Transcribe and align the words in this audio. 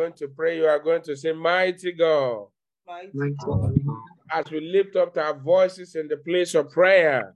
going 0.00 0.12
to 0.14 0.28
pray, 0.28 0.56
you 0.56 0.64
are 0.64 0.78
going 0.78 1.02
to 1.02 1.14
say, 1.14 1.32
Mighty 1.32 1.92
God. 1.92 2.46
Mighty 2.86 3.34
God. 3.44 3.74
As 4.32 4.50
we 4.50 4.60
lift 4.60 4.96
up 4.96 5.16
our 5.18 5.38
voices 5.38 5.94
in 5.94 6.08
the 6.08 6.16
place 6.16 6.54
of 6.54 6.70
prayer, 6.70 7.34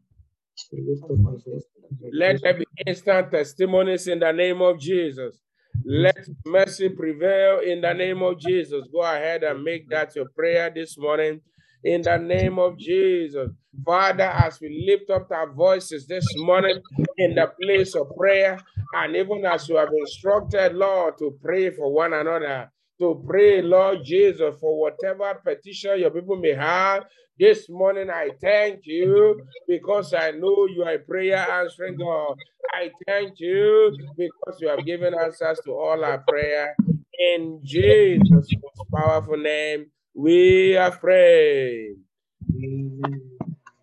let 2.13 2.41
there 2.43 2.55
be 2.55 2.65
instant 2.87 3.31
testimonies 3.31 4.07
in 4.07 4.19
the 4.21 4.33
name 4.33 4.63
of 4.63 4.79
Jesus. 4.79 5.41
Let 5.85 6.27
mercy 6.47 6.89
prevail 6.89 7.59
in 7.61 7.81
the 7.83 7.93
name 7.93 8.23
of 8.23 8.39
Jesus. 8.39 8.87
Go 8.93 9.03
ahead 9.03 9.43
and 9.43 9.63
make 9.63 9.91
that 9.91 10.17
your 10.17 10.29
prayer 10.31 10.71
this 10.75 10.97
morning 10.97 11.41
in 11.85 12.03
the 12.03 12.17
name 12.19 12.59
of 12.59 12.79
Jesus. 12.79 13.51
Father, 13.85 14.25
as 14.25 14.61
we 14.61 14.87
lift 14.89 15.11
up 15.11 15.31
our 15.31 15.53
voices 15.53 16.07
this 16.07 16.25
morning 16.37 16.81
in 17.19 17.35
the 17.35 17.53
place 17.61 17.95
of 17.95 18.09
prayer, 18.17 18.59
and 18.95 19.17
even 19.17 19.45
as 19.45 19.69
you 19.69 19.77
have 19.77 19.91
instructed, 19.99 20.75
Lord, 20.75 21.19
to 21.19 21.39
pray 21.43 21.71
for 21.71 21.93
one 21.93 22.13
another, 22.13 22.71
to 23.01 23.23
pray, 23.29 23.61
Lord 23.63 23.99
Jesus, 24.05 24.55
for 24.61 24.81
whatever 24.81 25.35
petition 25.45 25.99
your 26.01 26.11
people 26.11 26.37
may 26.37 26.55
have. 26.55 27.05
This 27.39 27.69
morning, 27.69 28.11
I 28.11 28.31
thank 28.41 28.81
you 28.85 29.43
because 29.67 30.15
I 30.15 30.31
know 30.31 30.67
you 30.69 30.85
are 30.87 30.95
a 30.95 30.99
prayer 31.01 31.39
answering 31.39 31.97
God. 31.99 32.37
I 32.73 32.91
thank 33.07 33.41
you 33.41 33.97
because 34.17 34.61
you 34.61 34.69
have 34.69 34.87
given 34.87 35.15
answers 35.15 35.61
to 35.65 35.73
all 35.73 36.05
our 36.05 36.25
prayer. 36.29 36.77
In 37.19 37.61
Jesus' 37.65 38.49
powerful 38.95 39.37
name, 39.37 39.87
we 40.15 40.77
are 40.77 40.97
praying. 40.97 41.97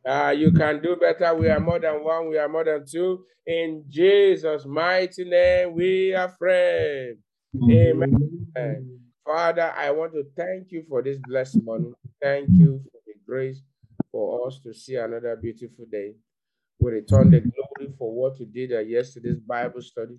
Uh, 0.08 0.34
you 0.36 0.52
can 0.52 0.82
do 0.82 0.96
better. 0.96 1.36
We 1.36 1.50
are 1.50 1.60
more 1.60 1.80
than 1.80 2.04
one. 2.04 2.30
We 2.30 2.38
are 2.38 2.50
more 2.50 2.64
than 2.64 2.86
two. 2.86 3.24
In 3.46 3.84
Jesus' 3.90 4.66
mighty 4.66 5.26
name, 5.26 5.74
we 5.74 6.14
are 6.14 6.34
praying. 6.40 7.18
Amen. 7.70 9.00
Father, 9.26 9.74
I 9.78 9.92
want 9.92 10.14
to 10.14 10.26
thank 10.36 10.72
you 10.72 10.84
for 10.90 11.02
this 11.02 11.18
blessed 11.18 11.64
morning. 11.64 11.94
Thank 12.22 12.50
you 12.52 12.82
for 12.84 13.00
the 13.06 13.14
grace 13.26 13.62
for 14.12 14.48
us 14.48 14.60
to 14.64 14.74
see 14.74 14.96
another 14.96 15.36
beautiful 15.36 15.86
day. 15.92 16.16
We 16.80 16.92
return 16.92 17.30
the 17.30 17.42
glory 17.42 17.94
for 17.98 18.12
what 18.12 18.40
you 18.40 18.46
did 18.48 18.72
at 18.72 18.88
yesterday's 18.90 19.40
Bible 19.40 19.82
study, 19.82 20.18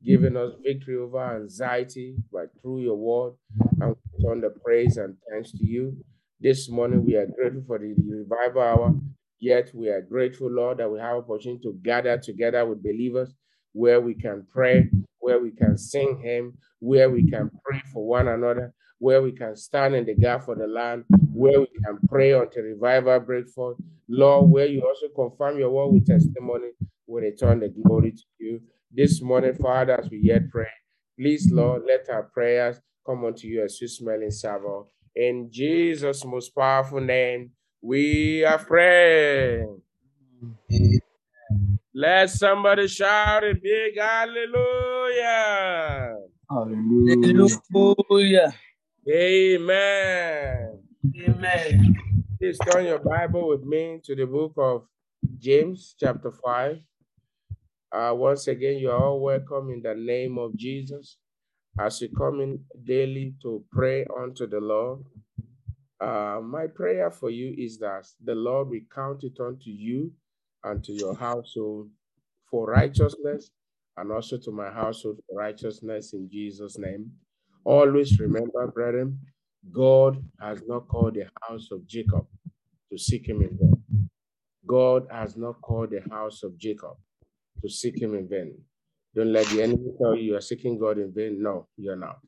Mm-hmm. 0.00 0.10
giving 0.12 0.36
us 0.36 0.52
victory 0.64 0.96
over 0.96 1.36
anxiety 1.36 2.14
by 2.32 2.44
through 2.62 2.82
your 2.82 2.96
word, 2.96 3.32
and 3.80 3.96
we 3.96 4.18
return 4.24 4.40
the 4.40 4.50
praise 4.64 4.96
and 4.96 5.16
thanks 5.28 5.50
to 5.52 5.64
you. 5.64 5.96
This 6.40 6.70
morning 6.70 7.04
we 7.04 7.16
are 7.16 7.26
grateful 7.26 7.64
for 7.66 7.78
the 7.80 7.96
revival 8.08 8.62
hour. 8.62 8.94
Yet 9.40 9.72
we 9.74 9.88
are 9.88 10.00
grateful, 10.00 10.50
Lord, 10.52 10.78
that 10.78 10.90
we 10.90 11.00
have 11.00 11.16
opportunity 11.16 11.62
to 11.64 11.76
gather 11.82 12.16
together 12.16 12.64
with 12.64 12.80
believers 12.82 13.34
where 13.72 14.00
we 14.00 14.14
can 14.14 14.46
pray, 14.52 14.88
where 15.18 15.40
we 15.40 15.50
can 15.50 15.76
sing 15.76 16.20
hymn, 16.22 16.56
where 16.78 17.10
we 17.10 17.28
can 17.28 17.50
pray 17.64 17.82
for 17.92 18.06
one 18.06 18.28
another, 18.28 18.72
where 19.00 19.20
we 19.20 19.32
can 19.32 19.56
stand 19.56 19.96
in 19.96 20.04
the 20.06 20.14
gap 20.14 20.44
for 20.44 20.54
the 20.54 20.66
land, 20.66 21.04
where 21.32 21.58
we 21.60 21.68
can 21.84 21.98
pray 22.08 22.32
until 22.32 22.62
revival 22.62 23.18
break 23.18 23.48
forth. 23.48 23.76
Lord, 24.08 24.48
where 24.50 24.66
you 24.66 24.80
also 24.82 25.08
confirm 25.14 25.58
your 25.58 25.70
word 25.70 25.92
with 25.92 26.06
testimony, 26.06 26.68
we 27.08 27.20
return 27.20 27.58
the 27.60 27.68
glory 27.68 28.12
to 28.12 28.24
you. 28.38 28.60
This 28.90 29.20
morning, 29.20 29.52
Father, 29.52 30.00
as 30.00 30.08
we 30.08 30.16
yet 30.18 30.48
pray, 30.50 30.66
please, 31.18 31.50
Lord, 31.52 31.82
let 31.86 32.08
our 32.08 32.22
prayers 32.22 32.80
come 33.04 33.22
unto 33.26 33.46
you 33.46 33.62
as 33.62 33.76
sweet 33.76 33.90
smelling 33.90 34.30
savour. 34.30 34.86
In 35.14 35.50
Jesus' 35.52 36.24
most 36.24 36.54
powerful 36.56 37.00
name, 37.00 37.50
we 37.82 38.44
are 38.44 38.58
praying. 38.58 39.82
Let 41.94 42.30
somebody 42.30 42.88
shout 42.88 43.44
a 43.44 43.52
big 43.52 43.98
hallelujah. 43.98 44.56
Hallelujah. 46.50 48.54
Amen. 49.06 50.78
Amen. 51.14 51.96
Please 52.38 52.58
turn 52.70 52.86
your 52.86 53.00
Bible 53.00 53.48
with 53.48 53.64
me 53.64 54.00
to 54.04 54.16
the 54.16 54.24
book 54.24 54.54
of 54.56 54.86
James, 55.38 55.94
chapter 56.00 56.32
5. 56.32 56.78
Uh, 57.90 58.12
once 58.14 58.48
again, 58.48 58.76
you 58.76 58.90
are 58.90 59.02
all 59.02 59.20
welcome 59.20 59.70
in 59.70 59.80
the 59.80 59.94
name 59.94 60.36
of 60.36 60.54
Jesus 60.56 61.16
as 61.80 62.00
you 62.02 62.08
come 62.16 62.40
in 62.40 62.60
daily 62.84 63.34
to 63.40 63.64
pray 63.72 64.04
unto 64.20 64.46
the 64.46 64.60
Lord. 64.60 65.00
Uh, 66.00 66.40
my 66.42 66.66
prayer 66.66 67.10
for 67.10 67.30
you 67.30 67.54
is 67.56 67.78
that 67.78 68.06
the 68.22 68.34
Lord 68.34 68.68
will 68.68 68.80
count 68.94 69.24
it 69.24 69.40
unto 69.40 69.70
you 69.70 70.12
and 70.64 70.84
to 70.84 70.92
your 70.92 71.14
household 71.14 71.88
for 72.50 72.66
righteousness, 72.66 73.50
and 73.96 74.12
also 74.12 74.36
to 74.38 74.50
my 74.50 74.70
household 74.70 75.18
for 75.26 75.38
righteousness 75.38 76.12
in 76.12 76.28
Jesus' 76.30 76.78
name. 76.78 77.10
Always 77.64 78.20
remember, 78.20 78.66
brethren, 78.68 79.18
God 79.72 80.22
has 80.40 80.62
not 80.66 80.88
called 80.88 81.14
the 81.14 81.28
house 81.48 81.68
of 81.72 81.86
Jacob 81.86 82.26
to 82.90 82.98
seek 82.98 83.26
him 83.28 83.42
in 83.42 83.56
vain. 83.58 84.10
God 84.66 85.06
has 85.10 85.36
not 85.36 85.60
called 85.62 85.90
the 85.90 86.02
house 86.10 86.42
of 86.42 86.56
Jacob 86.58 86.96
to 87.62 87.68
seek 87.68 88.00
him 88.00 88.14
in 88.14 88.28
vain. 88.28 88.58
Don't 89.14 89.32
let 89.32 89.46
the 89.46 89.62
enemy 89.62 89.90
tell 90.00 90.14
you 90.14 90.22
you 90.22 90.36
are 90.36 90.40
seeking 90.40 90.78
God 90.78 90.98
in 90.98 91.12
vain. 91.14 91.42
No, 91.42 91.68
you're 91.76 91.96
not. 91.96 92.18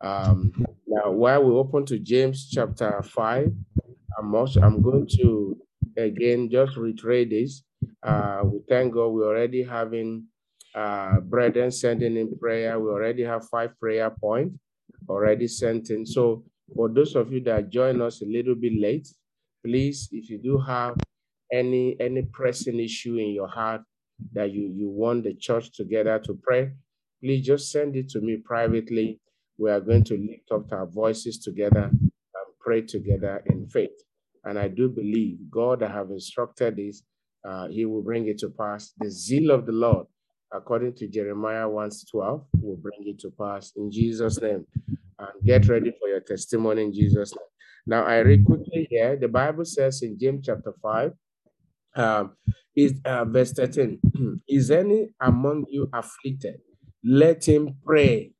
Um, 0.00 0.52
now, 0.86 1.10
while 1.10 1.42
we 1.42 1.52
open 1.52 1.86
to 1.86 1.98
James 1.98 2.48
chapter 2.50 3.02
5, 3.02 3.52
I'm 4.18 4.34
also 4.34 4.60
I'm 4.60 4.82
going 4.82 5.08
to 5.18 5.56
again 5.96 6.50
just 6.50 6.76
reiterate 6.76 7.30
this. 7.30 7.62
Uh, 8.02 8.42
we 8.44 8.60
thank 8.68 8.94
God 8.94 9.08
we're 9.08 9.26
already 9.26 9.62
having 9.62 10.26
uh, 10.74 11.20
brethren 11.20 11.70
sending 11.70 12.16
in 12.16 12.38
prayer. 12.38 12.78
We 12.78 12.90
already 12.90 13.22
have 13.24 13.48
five 13.48 13.78
prayer 13.80 14.10
points 14.10 14.56
already 15.08 15.48
sent 15.48 15.90
in. 15.90 16.04
So 16.04 16.44
for 16.74 16.88
those 16.88 17.14
of 17.14 17.32
you 17.32 17.40
that 17.44 17.70
join 17.70 18.00
us 18.00 18.22
a 18.22 18.26
little 18.26 18.54
bit 18.54 18.72
late, 18.78 19.08
please, 19.64 20.08
if 20.12 20.28
you 20.30 20.38
do 20.38 20.58
have 20.58 20.96
any 21.52 21.96
any 22.00 22.22
pressing 22.22 22.80
issue 22.80 23.16
in 23.16 23.30
your 23.30 23.48
heart 23.48 23.82
that 24.32 24.52
you 24.52 24.72
you 24.74 24.88
want 24.88 25.24
the 25.24 25.34
church 25.34 25.72
together 25.72 26.18
to 26.24 26.38
pray, 26.42 26.72
please 27.22 27.46
just 27.46 27.70
send 27.70 27.96
it 27.96 28.08
to 28.10 28.20
me 28.20 28.36
privately. 28.36 29.20
We 29.58 29.70
are 29.70 29.80
going 29.80 30.04
to 30.04 30.14
lift 30.14 30.50
up 30.52 30.72
our 30.72 30.86
voices 30.86 31.38
together 31.38 31.84
and 31.84 32.46
pray 32.60 32.82
together 32.82 33.42
in 33.46 33.66
faith. 33.68 33.96
And 34.44 34.58
I 34.58 34.68
do 34.68 34.88
believe 34.88 35.38
God 35.50 35.80
that 35.80 35.90
have 35.90 36.10
instructed 36.10 36.76
this, 36.76 37.02
uh, 37.48 37.68
He 37.68 37.84
will 37.84 38.02
bring 38.02 38.28
it 38.28 38.38
to 38.38 38.50
pass. 38.50 38.92
The 38.98 39.10
zeal 39.10 39.50
of 39.50 39.66
the 39.66 39.72
Lord, 39.72 40.06
according 40.52 40.94
to 40.96 41.08
Jeremiah 41.08 41.68
1 41.68 41.90
12, 42.10 42.46
will 42.62 42.76
bring 42.76 43.00
it 43.06 43.18
to 43.20 43.30
pass 43.30 43.72
in 43.76 43.90
Jesus' 43.90 44.40
name. 44.40 44.66
And 45.18 45.30
get 45.44 45.66
ready 45.68 45.92
for 45.98 46.08
your 46.08 46.20
testimony 46.20 46.82
in 46.84 46.92
Jesus' 46.92 47.34
name. 47.34 47.46
Now, 47.86 48.04
I 48.04 48.18
read 48.18 48.44
quickly 48.44 48.86
here. 48.90 49.16
The 49.16 49.28
Bible 49.28 49.64
says 49.64 50.02
in 50.02 50.18
James 50.18 50.44
chapter 50.44 50.74
5, 50.82 51.12
um, 51.96 52.36
is 52.76 53.00
uh, 53.04 53.24
verse 53.24 53.52
13 53.52 54.00
Is 54.48 54.70
any 54.70 55.08
among 55.20 55.64
you 55.68 55.88
afflicted? 55.92 56.60
Let 57.02 57.46
him 57.48 57.76
pray. 57.84 58.32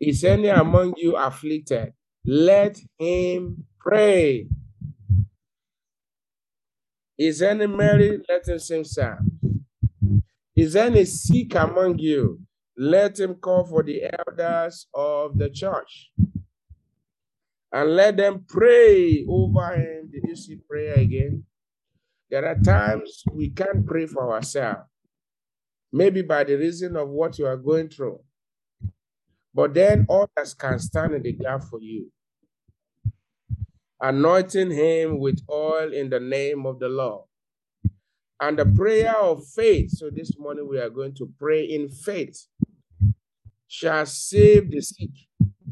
Is 0.00 0.22
any 0.24 0.48
among 0.48 0.94
you 0.98 1.16
afflicted? 1.16 1.94
Let 2.24 2.78
him 2.98 3.64
pray. 3.80 4.48
Is 7.18 7.40
any 7.40 7.66
merry? 7.66 8.20
Let 8.28 8.46
him 8.46 8.58
sing 8.58 8.84
psalms. 8.84 9.30
Is 10.54 10.76
any 10.76 11.04
sick 11.06 11.54
among 11.54 11.98
you? 11.98 12.40
Let 12.76 13.18
him 13.18 13.34
call 13.36 13.64
for 13.64 13.82
the 13.82 14.02
elders 14.04 14.86
of 14.94 15.38
the 15.38 15.48
church 15.48 16.10
and 17.76 17.94
let 17.94 18.16
them 18.16 18.42
pray 18.48 19.22
over 19.28 19.74
him. 19.74 20.10
Did 20.10 20.22
you 20.26 20.34
see 20.34 20.56
prayer 20.56 20.94
again? 20.94 21.44
There 22.30 22.46
are 22.46 22.58
times 22.58 23.22
we 23.30 23.50
can't 23.50 23.86
pray 23.86 24.06
for 24.06 24.32
ourselves, 24.32 24.88
maybe 25.92 26.22
by 26.22 26.44
the 26.44 26.56
reason 26.56 26.96
of 26.96 27.10
what 27.10 27.38
you 27.38 27.44
are 27.44 27.58
going 27.58 27.90
through. 27.90 28.20
But 29.52 29.74
then 29.74 30.06
others 30.08 30.54
can 30.54 30.78
stand 30.78 31.16
in 31.16 31.22
the 31.22 31.34
gap 31.34 31.64
for 31.64 31.78
you, 31.82 32.10
anointing 34.00 34.70
him 34.70 35.18
with 35.18 35.42
oil 35.50 35.92
in 35.92 36.08
the 36.08 36.20
name 36.20 36.64
of 36.64 36.78
the 36.78 36.88
Lord. 36.88 37.24
And 38.40 38.58
the 38.58 38.64
prayer 38.64 39.14
of 39.18 39.46
faith. 39.46 39.90
So 39.90 40.08
this 40.08 40.38
morning 40.38 40.66
we 40.66 40.78
are 40.78 40.90
going 40.90 41.14
to 41.16 41.30
pray 41.38 41.64
in 41.64 41.90
faith. 41.90 42.46
Shall 43.68 44.06
save 44.06 44.70
the 44.70 44.80
sick. 44.80 45.10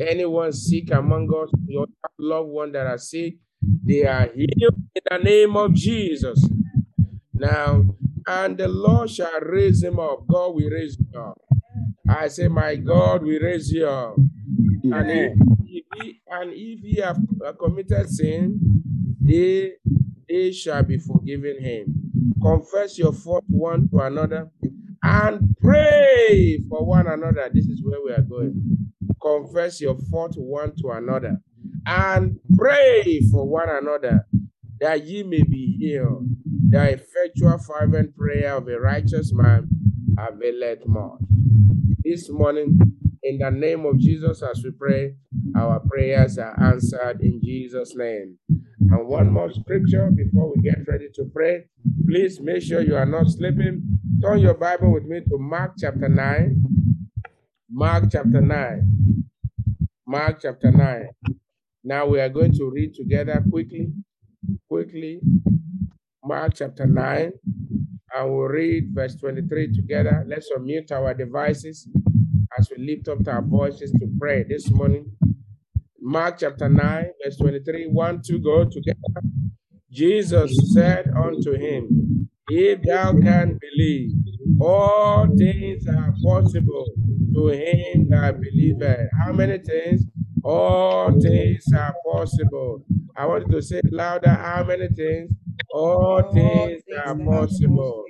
Anyone 0.01 0.53
sick 0.53 0.91
among 0.91 1.29
us, 1.35 1.51
your 1.67 1.87
loved 2.19 2.49
one 2.49 2.73
that 2.73 2.87
are 2.87 2.99
sick, 2.99 3.37
they 3.85 4.05
are 4.05 4.29
healed 4.35 4.75
in 4.95 5.03
the 5.11 5.19
name 5.19 5.57
of 5.57 5.73
Jesus. 5.75 6.47
Now, 7.33 7.85
and 8.27 8.57
the 8.59 8.69
Lord 8.69 9.11
shall 9.11 9.41
raise 9.41 9.83
him 9.83 9.99
up. 9.99 10.27
God 10.27 10.55
will 10.55 10.71
raise 10.71 10.99
him 10.99 11.21
up. 11.21 11.41
I 12.09 12.29
say, 12.29 12.49
My 12.49 12.77
God 12.77 13.23
will 13.23 13.39
raise 13.41 13.71
you 13.71 13.87
up. 13.87 14.17
And 14.17 15.11
if, 15.11 15.33
if 15.65 15.85
he, 16.03 16.21
and 16.29 16.51
if 16.53 16.81
he 16.81 17.01
have 17.01 17.19
committed 17.59 18.09
sin, 18.09 18.61
they, 19.21 19.73
they 20.29 20.53
shall 20.53 20.83
be 20.83 20.99
forgiven 20.99 21.61
him. 21.61 21.95
Confess 22.43 22.99
your 22.99 23.13
fault 23.13 23.45
one 23.49 23.89
to 23.91 23.99
another 24.01 24.51
and 25.03 25.55
Pray 25.65 26.59
for 26.69 26.85
one 26.85 27.07
another. 27.07 27.49
This 27.51 27.67
is 27.69 27.83
where 27.83 27.99
we 28.05 28.13
are 28.13 28.21
going. 28.21 28.84
Confess 29.25 29.81
your 29.81 29.97
fault 30.11 30.35
one 30.37 30.75
to 30.77 30.91
another 30.91 31.39
and 31.87 32.39
pray 32.57 33.21
for 33.31 33.49
one 33.49 33.71
another 33.71 34.27
that 34.81 35.05
ye 35.05 35.23
may 35.23 35.43
be 35.43 35.77
healed. 35.79 36.27
The 36.69 36.93
effectual 36.93 37.59
fervent 37.59 38.17
prayer 38.17 38.57
of 38.57 38.69
a 38.69 38.79
righteous 38.79 39.33
man 39.33 39.69
availeth 40.19 40.87
much. 40.87 41.21
This 42.05 42.29
morning, 42.29 42.79
in 43.23 43.39
the 43.39 43.51
name 43.51 43.87
of 43.87 43.99
Jesus, 43.99 44.43
as 44.43 44.63
we 44.63 44.73
pray, 44.73 45.15
our 45.57 45.81
prayers 45.81 46.37
are 46.37 46.59
answered 46.63 47.21
in 47.23 47.41
Jesus' 47.43 47.97
name. 47.97 48.37
And 48.49 49.09
one 49.09 49.33
more 49.33 49.51
scripture 49.53 50.11
before 50.11 50.53
we 50.55 50.63
get 50.63 50.87
ready 50.87 51.09
to 51.15 51.25
pray. 51.33 51.65
Please 52.07 52.41
make 52.41 52.63
sure 52.63 52.83
you 52.83 52.97
are 52.97 53.07
not 53.07 53.29
sleeping. 53.29 53.99
Turn 54.21 54.41
your 54.41 54.55
Bible 54.55 54.93
with 54.93 55.05
me 55.05 55.21
to 55.21 55.39
Mark 55.39 55.73
chapter 55.79 56.09
9. 56.09 56.63
Mark 57.71 58.05
chapter 58.13 58.41
9. 58.43 59.14
Mark 60.07 60.41
chapter 60.43 60.71
9. 60.71 61.09
Now 61.83 62.07
we 62.07 62.21
are 62.21 62.29
going 62.29 62.53
to 62.53 62.71
read 62.71 62.95
together 62.95 63.43
quickly. 63.51 63.91
Quickly. 64.69 65.21
Mark 66.23 66.53
chapter 66.55 66.87
9. 66.87 67.33
And 68.15 68.31
we'll 68.31 68.49
read 68.49 68.91
verse 68.93 69.17
23 69.17 69.73
together. 69.73 70.23
Let's 70.29 70.51
unmute 70.53 70.93
our 70.93 71.15
devices 71.15 71.89
as 72.59 72.71
we 72.71 72.85
lift 72.85 73.09
up 73.09 73.27
our 73.27 73.41
voices 73.41 73.93
to 73.93 74.07
pray 74.19 74.45
this 74.45 74.71
morning. 74.71 75.11
Mark 76.01 76.39
chapter 76.39 76.69
9, 76.69 77.07
verse 77.25 77.39
23. 77.39 77.87
One, 77.87 78.21
two, 78.23 78.39
go 78.39 78.65
together. 78.65 78.99
Jesus 79.91 80.53
said 80.75 81.09
unto 81.17 81.53
him, 81.53 82.29
If 82.49 82.83
thou 82.83 83.13
can 83.13 83.59
believe, 83.59 84.11
all 84.61 85.27
things 85.35 85.89
are 85.89 86.15
possible 86.23 86.85
to 87.35 87.49
him 87.49 88.09
that 88.11 88.41
believeth. 88.41 89.09
How 89.25 89.33
many 89.33 89.59
things? 89.59 90.05
All 90.43 91.13
things 91.21 91.65
are 91.75 91.95
possible. 92.05 92.85
I 93.17 93.27
want 93.27 93.47
you 93.47 93.55
to 93.55 93.63
say 93.63 93.81
louder. 93.91 94.31
How 94.31 94.65
many 94.65 94.89
things? 94.89 95.31
All 95.73 96.33
things 96.33 96.83
are 97.05 97.17
possible. 97.17 98.05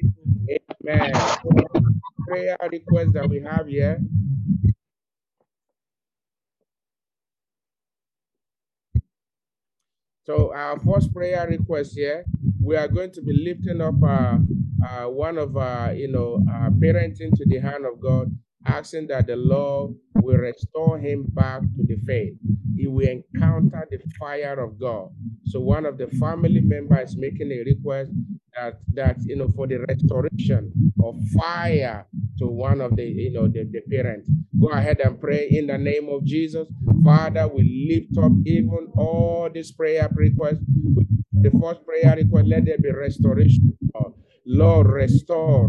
Amen. 0.83 1.13
Prayer 2.27 2.57
request 2.71 3.13
that 3.15 3.29
we 3.29 3.41
have 3.41 3.67
here. 3.67 4.01
So 10.27 10.55
our 10.55 10.81
first 10.81 11.13
prayer 11.13 11.47
request 11.47 11.95
here, 11.95 12.25
we 12.59 12.77
are 12.77 12.89
going 12.89 13.13
to 13.13 13.21
be 13.21 13.35
lifting 13.45 13.83
up 13.83 14.03
uh, 14.03 14.39
uh, 14.87 15.09
one 15.11 15.37
of 15.37 15.55
our, 15.55 15.93
you 15.93 16.09
know, 16.11 16.43
uh, 16.51 16.71
parenting 16.71 17.31
to 17.37 17.45
the 17.45 17.59
hand 17.59 17.85
of 17.85 18.01
God, 18.01 18.35
asking 18.67 19.09
that 19.09 19.27
the 19.27 19.37
Lord 19.37 19.95
will 20.17 20.39
restore 20.39 20.99
him 20.99 21.25
back 21.29 21.61
to 21.61 21.83
the 21.87 21.97
faith. 22.07 22.35
He 22.77 22.87
will 22.87 23.07
encounter 23.09 23.87
the 23.91 23.99
fire 24.19 24.59
of 24.61 24.79
God. 24.79 25.11
So 25.47 25.61
one 25.61 25.87
of 25.87 25.99
the 25.99 26.09
family 26.09 26.61
members 26.61 27.11
is 27.11 27.17
making 27.17 27.53
a 27.53 27.63
request 27.65 28.13
that 28.55 28.79
that 28.95 29.17
you 29.25 29.37
know 29.37 29.49
for 29.49 29.67
the 29.67 29.85
restoration 29.89 30.73
of 31.03 31.17
fire 31.37 32.07
to 32.39 32.47
one 32.47 32.81
of 32.81 32.97
the 32.97 33.05
you 33.05 33.33
know 33.33 33.49
the, 33.49 33.65
the 33.65 33.81
parents. 33.91 34.29
Go 34.59 34.69
ahead 34.69 35.01
and 35.01 35.21
pray 35.21 35.49
in 35.51 35.67
the 35.67 35.79
name 35.79 36.09
of 36.09 36.25
Jesus. 36.25 36.69
Father, 37.05 37.47
we 37.49 37.89
lift 37.91 38.17
up 38.19 38.33
even 38.45 38.89
all 38.97 39.49
these 39.53 39.73
prayer 39.73 40.09
requests. 40.15 40.65
The 41.33 41.51
first 41.61 41.85
prayer 41.85 42.17
request, 42.17 42.47
let 42.47 42.65
there 42.65 42.79
be 42.79 42.91
restoration. 42.91 43.77
Lord, 43.95 44.15
restore, 44.47 45.69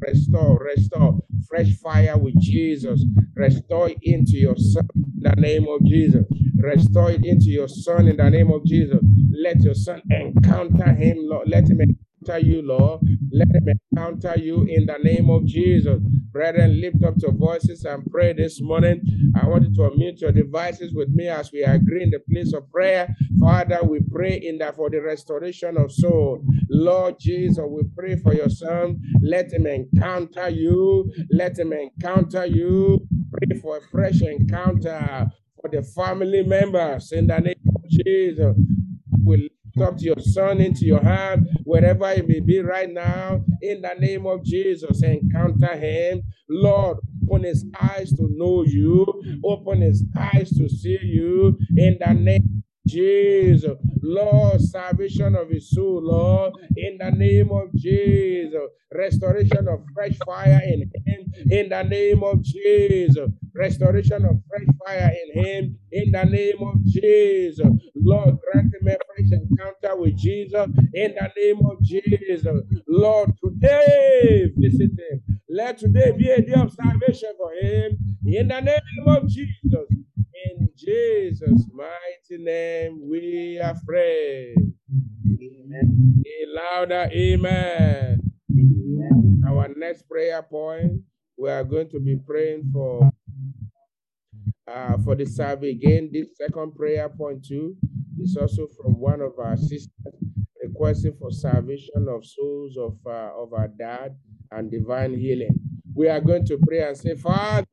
restore, 0.00 0.58
restore. 0.64 1.18
Fresh 1.48 1.76
fire 1.82 2.16
with 2.18 2.38
Jesus. 2.40 3.04
Restore 3.34 3.90
it 3.90 3.98
into 4.02 4.36
your 4.36 4.56
son 4.56 4.88
in 4.94 5.22
the 5.22 5.34
name 5.36 5.66
of 5.68 5.84
Jesus. 5.86 6.24
Restore 6.58 7.12
it 7.12 7.24
into 7.24 7.46
your 7.46 7.68
son 7.68 8.08
in 8.08 8.16
the 8.16 8.30
name 8.30 8.50
of 8.52 8.64
Jesus. 8.64 9.00
Let 9.30 9.60
your 9.62 9.74
son 9.74 10.02
encounter 10.10 10.92
him, 10.92 11.18
Lord. 11.20 11.48
Let 11.48 11.68
him 11.68 11.80
encounter 12.20 12.46
you, 12.46 12.62
Lord. 12.62 13.00
Let 13.32 13.48
him 13.48 13.68
encounter 13.92 14.38
you 14.38 14.62
in 14.62 14.86
the 14.86 14.98
name 15.02 15.30
of 15.30 15.44
Jesus. 15.46 16.00
Brethren, 16.30 16.80
lift 16.80 17.02
up 17.04 17.14
your 17.18 17.32
voices 17.32 17.84
and 17.84 18.04
pray 18.10 18.32
this 18.32 18.60
morning. 18.60 19.00
I 19.34 19.46
want 19.46 19.64
you 19.64 19.74
to 19.74 19.80
unmute 19.90 20.20
your 20.20 20.32
devices 20.32 20.94
with 20.94 21.08
me 21.10 21.28
as 21.28 21.50
we 21.52 21.62
agree 21.62 22.02
in 22.02 22.10
the 22.10 22.20
place 22.30 22.52
of 22.52 22.70
prayer. 22.70 23.14
Father, 23.40 23.80
we 23.82 24.00
pray 24.10 24.36
in 24.36 24.58
that 24.58 24.76
for 24.76 24.90
the 24.90 25.00
restoration 25.00 25.76
of 25.76 25.92
soul. 25.92 26.44
Lord 26.68 27.16
Jesus, 27.18 27.64
we 27.68 27.82
pray 27.96 28.16
for 28.16 28.34
your 28.34 28.50
son. 28.50 29.00
Let 29.22 29.52
him 29.52 29.66
encounter 29.66 30.48
you. 30.48 31.10
Let 31.30 31.58
him 31.58 31.72
encounter 31.72 32.46
you. 32.46 33.06
Pray 33.32 33.58
for 33.60 33.78
a 33.78 33.80
fresh 33.90 34.20
encounter 34.22 35.28
for 35.60 35.70
the 35.70 35.82
family 35.82 36.44
members 36.44 37.12
in 37.12 37.26
the 37.26 37.38
name 37.38 37.54
of 37.74 37.88
Jesus. 37.88 38.56
We 39.24 39.50
lift 39.78 39.98
to 40.00 40.04
your 40.04 40.20
son 40.20 40.60
into 40.60 40.84
your 40.84 41.02
hand, 41.02 41.46
wherever 41.64 42.12
he 42.14 42.22
may 42.22 42.40
be 42.40 42.60
right 42.60 42.90
now, 42.90 43.40
in 43.62 43.80
the 43.82 43.94
name 43.98 44.26
of 44.26 44.44
Jesus. 44.44 45.02
Encounter 45.02 45.76
him. 45.76 46.22
Lord, 46.48 46.98
open 47.28 47.44
his 47.44 47.66
eyes 47.80 48.10
to 48.12 48.28
know 48.36 48.64
you, 48.64 49.06
open 49.44 49.82
his 49.82 50.04
eyes 50.16 50.50
to 50.50 50.68
see 50.68 50.98
you 51.02 51.58
in 51.76 51.98
the 52.00 52.14
name 52.14 52.62
of 52.86 52.90
Jesus. 52.90 53.76
Lord, 54.02 54.60
salvation 54.60 55.36
of 55.36 55.50
his 55.50 55.70
soul, 55.70 56.02
Lord, 56.04 56.54
in 56.76 56.98
the 56.98 57.10
name 57.10 57.50
of 57.52 57.74
Jesus. 57.74 58.60
Restoration 58.94 59.68
of 59.68 59.80
fresh 59.94 60.16
fire 60.26 60.60
in 60.64 60.90
him, 61.06 61.32
in 61.50 61.68
the 61.70 61.82
name 61.84 62.22
of 62.24 62.42
Jesus. 62.42 63.28
Restoration 63.54 64.24
of 64.24 64.36
fresh 64.48 64.66
fire 64.86 65.12
in 65.34 65.44
him, 65.44 65.78
in 65.92 66.12
the 66.12 66.24
name 66.24 66.62
of 66.62 66.84
Jesus. 66.84 67.66
Lord, 67.96 68.36
grant 68.52 68.72
him 68.74 68.88
a 68.88 68.96
fresh 69.06 69.32
encounter 69.32 70.00
with 70.00 70.16
Jesus, 70.16 70.68
in 70.94 71.14
the 71.14 71.32
name 71.36 71.60
of 71.70 71.82
Jesus. 71.82 72.46
Lord, 72.88 73.32
today 73.44 74.50
visit 74.56 74.90
him. 74.92 75.22
Let 75.48 75.78
today 75.78 76.12
be 76.16 76.30
a 76.30 76.42
day 76.42 76.54
of 76.60 76.72
salvation 76.72 77.32
for 77.38 77.52
him, 77.54 77.98
in 78.26 78.48
the 78.48 78.60
name 78.60 79.06
of 79.08 79.28
Jesus. 79.28 79.88
In 80.46 80.68
Jesus' 80.76 81.66
mighty 81.72 82.42
name, 82.42 83.00
we 83.08 83.60
are 83.62 83.74
prayed. 83.86 84.56
Amen. 85.26 86.22
A 86.26 86.46
louder 86.54 87.08
amen. 87.12 88.20
Amen. 88.52 89.42
Our 89.48 89.68
next 89.76 90.08
prayer 90.08 90.42
point, 90.42 91.02
we 91.36 91.50
are 91.50 91.64
going 91.64 91.88
to 91.90 92.00
be 92.00 92.16
praying 92.16 92.70
for 92.72 93.10
uh, 94.68 94.98
for 95.04 95.14
the 95.14 95.26
survey 95.26 95.70
again. 95.70 96.10
This 96.12 96.36
second 96.36 96.74
prayer 96.76 97.08
point 97.08 97.44
too 97.44 97.76
is 98.20 98.36
also 98.36 98.66
from 98.80 98.98
one 99.00 99.20
of 99.20 99.32
our 99.38 99.56
sisters 99.56 99.90
requesting 100.62 101.16
for 101.18 101.30
salvation 101.30 102.06
of 102.08 102.24
souls 102.24 102.76
of 102.76 102.96
uh, 103.06 103.30
of 103.36 103.52
our 103.52 103.68
dad 103.68 104.16
and 104.50 104.70
divine 104.70 105.14
healing. 105.18 105.56
We 105.94 106.08
are 106.08 106.20
going 106.20 106.46
to 106.46 106.58
pray 106.58 106.86
and 106.86 106.96
say, 106.96 107.14
Father, 107.16 107.66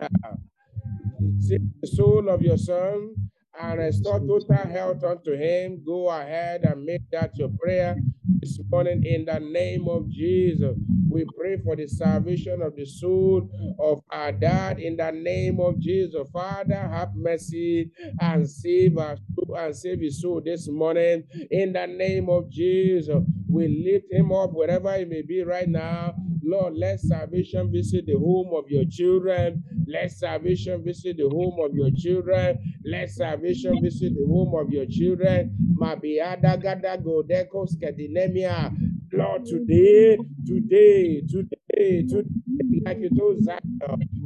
save 1.39 1.61
mm. 1.61 1.71
the 1.81 1.87
soul 1.87 2.29
of 2.29 2.41
your 2.41 2.57
son 2.57 3.15
and 3.59 3.79
restore 3.79 4.19
total 4.19 4.55
health 4.55 5.03
unto 5.03 5.35
him. 5.35 5.81
Go 5.85 6.09
ahead 6.09 6.63
and 6.63 6.83
make 6.83 7.09
that 7.11 7.37
your 7.37 7.49
prayer 7.61 7.95
this 8.41 8.59
morning 8.69 9.03
in 9.05 9.25
the 9.25 9.39
name 9.39 9.87
of 9.87 10.09
Jesus. 10.09 10.75
We 11.09 11.25
pray 11.37 11.57
for 11.63 11.75
the 11.75 11.87
salvation 11.87 12.61
of 12.61 12.75
the 12.75 12.85
soul 12.85 13.49
of 13.79 14.01
our 14.11 14.31
dad 14.31 14.79
in 14.79 14.97
the 14.97 15.11
name 15.11 15.59
of 15.59 15.79
Jesus. 15.79 16.27
Father, 16.33 16.75
have 16.75 17.15
mercy 17.15 17.91
and 18.19 18.49
save 18.49 18.97
us 18.97 19.19
and 19.55 19.75
save 19.75 20.01
his 20.01 20.21
soul 20.21 20.41
this 20.43 20.67
morning 20.67 21.23
in 21.51 21.73
the 21.73 21.87
name 21.87 22.29
of 22.29 22.49
Jesus. 22.49 23.15
We 23.47 23.83
lift 23.85 24.11
him 24.11 24.31
up 24.31 24.51
wherever 24.51 24.97
he 24.97 25.05
may 25.05 25.21
be 25.21 25.43
right 25.43 25.69
now. 25.69 26.15
Lord, 26.45 26.75
let 26.77 26.99
salvation 26.99 27.71
visit 27.71 28.05
the 28.05 28.13
home 28.19 28.51
of 28.55 28.69
your 28.69 28.85
children. 28.85 29.63
Let 29.87 30.11
salvation 30.11 30.83
visit 30.83 31.17
the 31.17 31.27
home 31.27 31.57
of 31.59 31.73
your 31.75 31.89
children. 31.95 32.59
Let 32.85 33.09
salvation 33.09 33.81
visit 33.81 34.13
the 34.13 34.25
home 34.27 34.53
of 34.55 34.71
your 34.71 34.85
children. 34.85 35.57
Mabiada 35.75 36.61
gada 36.61 36.97
godeko 36.97 37.67
skedinemia. 37.67 38.71
Lord, 39.11 39.45
today, 39.45 40.17
today, 40.45 41.21
today, 41.27 42.05
today, 42.07 42.81
like 42.85 42.99
you 42.99 43.09
told 43.17 43.41
Zach, 43.43 43.63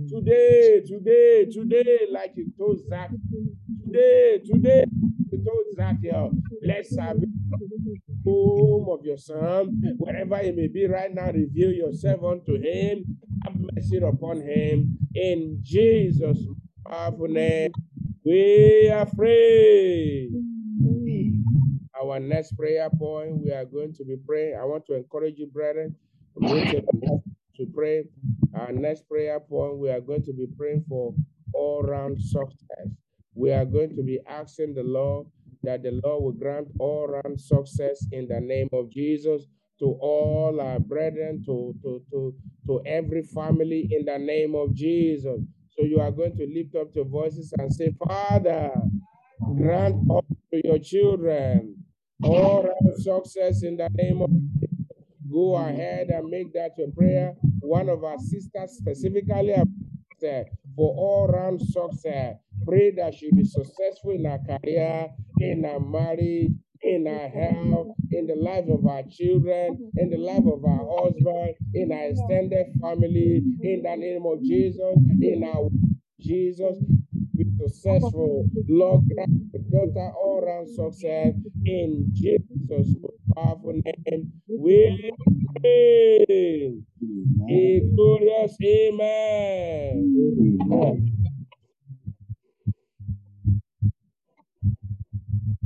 today, 0.09 0.81
today, 0.85 1.45
today, 1.51 2.07
like 2.11 2.33
you 2.35 2.51
told 2.57 2.79
Zach, 2.89 3.11
today, 3.85 4.41
today, 4.45 4.85
you 5.31 5.43
told 5.45 5.65
Zach, 5.75 5.97
let 6.63 6.85
salvation 6.85 7.29
home 8.25 8.89
of 8.89 9.05
your 9.05 9.17
son, 9.17 9.81
wherever 9.97 10.37
he 10.37 10.51
may 10.51 10.67
be 10.67 10.85
right 10.87 11.13
now, 11.13 11.31
reveal 11.31 11.71
yourself 11.71 12.23
unto 12.23 12.55
him. 12.61 13.05
Have 13.45 13.55
mercy 13.57 13.97
upon 13.97 14.41
him. 14.41 14.97
In 15.15 15.59
Jesus' 15.61 16.45
powerful 16.87 17.27
name, 17.27 17.71
we 18.25 18.89
are 18.93 19.05
free. 19.07 20.31
Our 22.01 22.19
next 22.19 22.55
prayer 22.57 22.89
point, 22.89 23.43
we 23.43 23.51
are 23.51 23.65
going 23.65 23.93
to 23.93 24.03
be 24.05 24.15
praying. 24.25 24.55
I 24.59 24.63
want 24.63 24.85
to 24.87 24.95
encourage 24.95 25.37
you, 25.37 25.47
brethren, 25.47 25.95
to 26.37 27.65
pray. 27.73 28.05
Our 28.55 28.71
next 28.71 29.07
prayer 29.09 29.39
point, 29.39 29.77
we 29.79 29.89
are 29.89 29.99
going 29.99 30.23
to 30.23 30.33
be 30.33 30.47
praying 30.57 30.85
for 30.87 31.13
all 31.53 31.81
round 31.83 32.21
success. 32.21 32.87
We 33.35 33.51
are 33.51 33.65
going 33.65 33.95
to 33.95 34.03
be 34.03 34.19
asking 34.27 34.75
the 34.75 34.83
Lord 34.83 35.27
that 35.63 35.83
the 35.83 35.99
Lord 36.03 36.23
will 36.23 36.31
grant 36.31 36.67
all 36.79 37.07
round 37.07 37.39
success 37.39 38.05
in 38.11 38.27
the 38.27 38.39
name 38.39 38.69
of 38.73 38.91
Jesus 38.91 39.43
to 39.79 39.97
all 40.01 40.59
our 40.61 40.79
brethren, 40.79 41.41
to, 41.45 41.73
to, 41.83 42.01
to, 42.11 42.33
to 42.67 42.81
every 42.85 43.23
family 43.23 43.87
in 43.91 44.05
the 44.05 44.17
name 44.17 44.55
of 44.55 44.73
Jesus. 44.73 45.39
So 45.77 45.85
you 45.85 45.99
are 45.99 46.11
going 46.11 46.35
to 46.37 46.47
lift 46.53 46.75
up 46.75 46.89
your 46.95 47.05
voices 47.05 47.53
and 47.57 47.73
say, 47.73 47.93
Father, 48.05 48.71
grant 49.57 49.95
all 50.09 50.25
to 50.53 50.61
your 50.63 50.79
children 50.79 51.75
all 52.23 52.63
round 52.63 53.01
success 53.01 53.63
in 53.63 53.77
the 53.77 53.89
name 53.95 54.21
of 54.21 54.29
Jesus. 54.29 54.69
Go 55.31 55.55
ahead 55.55 56.07
and 56.09 56.29
make 56.29 56.51
that 56.53 56.71
your 56.77 56.89
prayer. 56.91 57.33
One 57.61 57.87
of 57.87 58.03
our 58.03 58.17
sisters 58.17 58.77
specifically 58.77 59.55
for 60.75 60.95
all 60.95 61.27
round 61.27 61.61
success. 61.61 62.35
Pray 62.65 62.91
that 62.91 63.13
she 63.13 63.31
be 63.31 63.43
successful 63.43 64.11
in 64.11 64.25
her 64.25 64.39
career, 64.39 65.09
in 65.39 65.65
our 65.65 65.79
marriage, 65.79 66.51
in 66.81 67.07
our 67.07 67.29
health, 67.29 67.95
in 68.11 68.27
the 68.27 68.35
life 68.35 68.65
of 68.69 68.85
our 68.85 69.03
children, 69.09 69.91
in 69.97 70.09
the 70.09 70.17
life 70.17 70.45
of 70.45 70.63
our 70.65 70.85
husband, 71.03 71.55
in 71.73 71.91
our 71.91 72.05
extended 72.05 72.67
family, 72.81 73.43
in 73.61 73.83
the 73.83 73.95
name 73.97 74.25
of 74.25 74.41
Jesus, 74.43 74.95
in 75.21 75.43
our 75.43 75.69
Jesus, 76.19 76.77
be 77.35 77.45
successful. 77.57 78.45
Lord, 78.67 79.07
grant 79.13 79.29
your 79.53 79.63
daughter 79.87 80.11
all 80.15 80.41
round 80.45 80.69
success 80.69 81.33
in 81.65 82.11
Jesus' 82.13 82.95
powerful 83.35 83.73
name. 83.73 84.31
We 84.49 85.11
pray. 85.61 86.73
A 87.49 87.81
glorious 87.95 88.57
amen. 88.63 90.05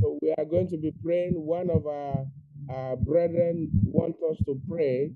So 0.04 0.20
we 0.22 0.34
are 0.38 0.44
going 0.44 0.68
to 0.68 0.76
be 0.78 0.92
praying. 1.02 1.32
One 1.36 1.70
of 1.70 1.88
our, 1.88 2.26
our 2.70 2.98
brethren 2.98 3.70
want 3.86 4.18
us 4.30 4.36
to 4.46 4.60
pray 4.70 5.12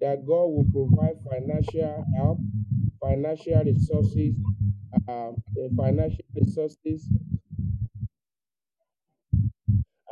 that 0.00 0.26
God 0.26 0.46
will 0.46 0.66
provide 0.74 1.18
financial 1.30 2.04
help, 2.16 2.38
financial 3.00 3.62
resources, 3.62 4.34
uh, 5.08 5.30
financial 5.76 6.24
resources. 6.34 7.08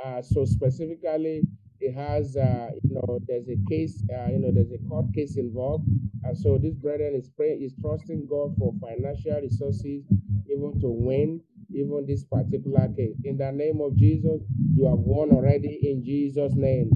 Uh, 0.04 0.22
so 0.22 0.44
specifically, 0.44 1.42
it 1.80 1.92
has, 1.92 2.36
uh, 2.36 2.68
you 2.84 2.94
know, 2.94 3.18
there's 3.26 3.48
a 3.48 3.56
case, 3.68 4.00
uh, 4.16 4.30
you 4.30 4.38
know, 4.38 4.52
there's 4.54 4.70
a 4.70 4.78
court 4.88 5.06
case 5.12 5.38
involved, 5.38 5.88
and 6.22 6.38
so 6.38 6.56
this 6.56 6.74
brethren 6.74 7.16
is 7.16 7.28
praying, 7.36 7.62
is 7.62 7.74
trusting 7.82 8.28
God 8.30 8.54
for 8.58 8.74
financial 8.80 9.40
resources, 9.40 10.04
even 10.46 10.78
to 10.80 10.88
win 10.88 11.40
even 11.74 12.04
this 12.06 12.24
particular 12.24 12.88
case. 12.96 13.16
In 13.24 13.38
the 13.38 13.52
name 13.52 13.80
of 13.80 13.96
Jesus, 13.96 14.42
you 14.74 14.86
have 14.86 14.98
won 14.98 15.30
already 15.30 15.80
in 15.90 16.04
Jesus' 16.04 16.54
name. 16.56 16.90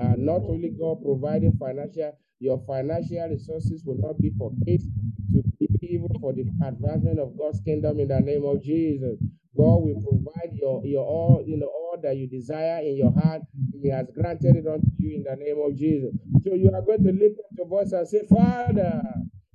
Uh, 0.00 0.14
not 0.16 0.42
only 0.42 0.70
God 0.70 1.02
providing 1.02 1.52
financial, 1.58 2.12
your 2.40 2.62
financial 2.66 3.28
resources 3.28 3.82
will 3.84 3.98
not 3.98 4.20
be 4.20 4.32
for 4.38 4.52
case 4.66 4.84
to 5.32 5.42
be 5.58 5.68
even 5.82 6.08
for 6.20 6.32
the 6.32 6.44
advancement 6.66 7.18
of 7.18 7.36
God's 7.36 7.60
kingdom 7.60 8.00
in 8.00 8.08
the 8.08 8.20
name 8.20 8.44
of 8.44 8.62
Jesus. 8.62 9.18
God 9.56 9.82
will 9.82 10.00
provide 10.00 10.54
your 10.54 10.84
your 10.86 11.04
all, 11.04 11.42
you 11.46 11.58
know, 11.58 11.66
all 11.66 11.98
that 12.02 12.16
you 12.16 12.28
desire 12.28 12.80
in 12.82 12.96
your 12.96 13.12
heart. 13.12 13.42
He 13.82 13.90
has 13.90 14.06
granted 14.14 14.56
it 14.56 14.66
unto 14.66 14.86
you 14.98 15.16
in 15.16 15.24
the 15.24 15.36
name 15.36 15.58
of 15.60 15.76
Jesus. 15.76 16.14
So 16.44 16.54
you 16.54 16.70
are 16.74 16.82
going 16.82 17.04
to 17.04 17.12
lift 17.12 17.38
up 17.40 17.46
your 17.58 17.66
voice 17.66 17.92
and 17.92 18.08
say, 18.08 18.22
Father, 18.30 19.02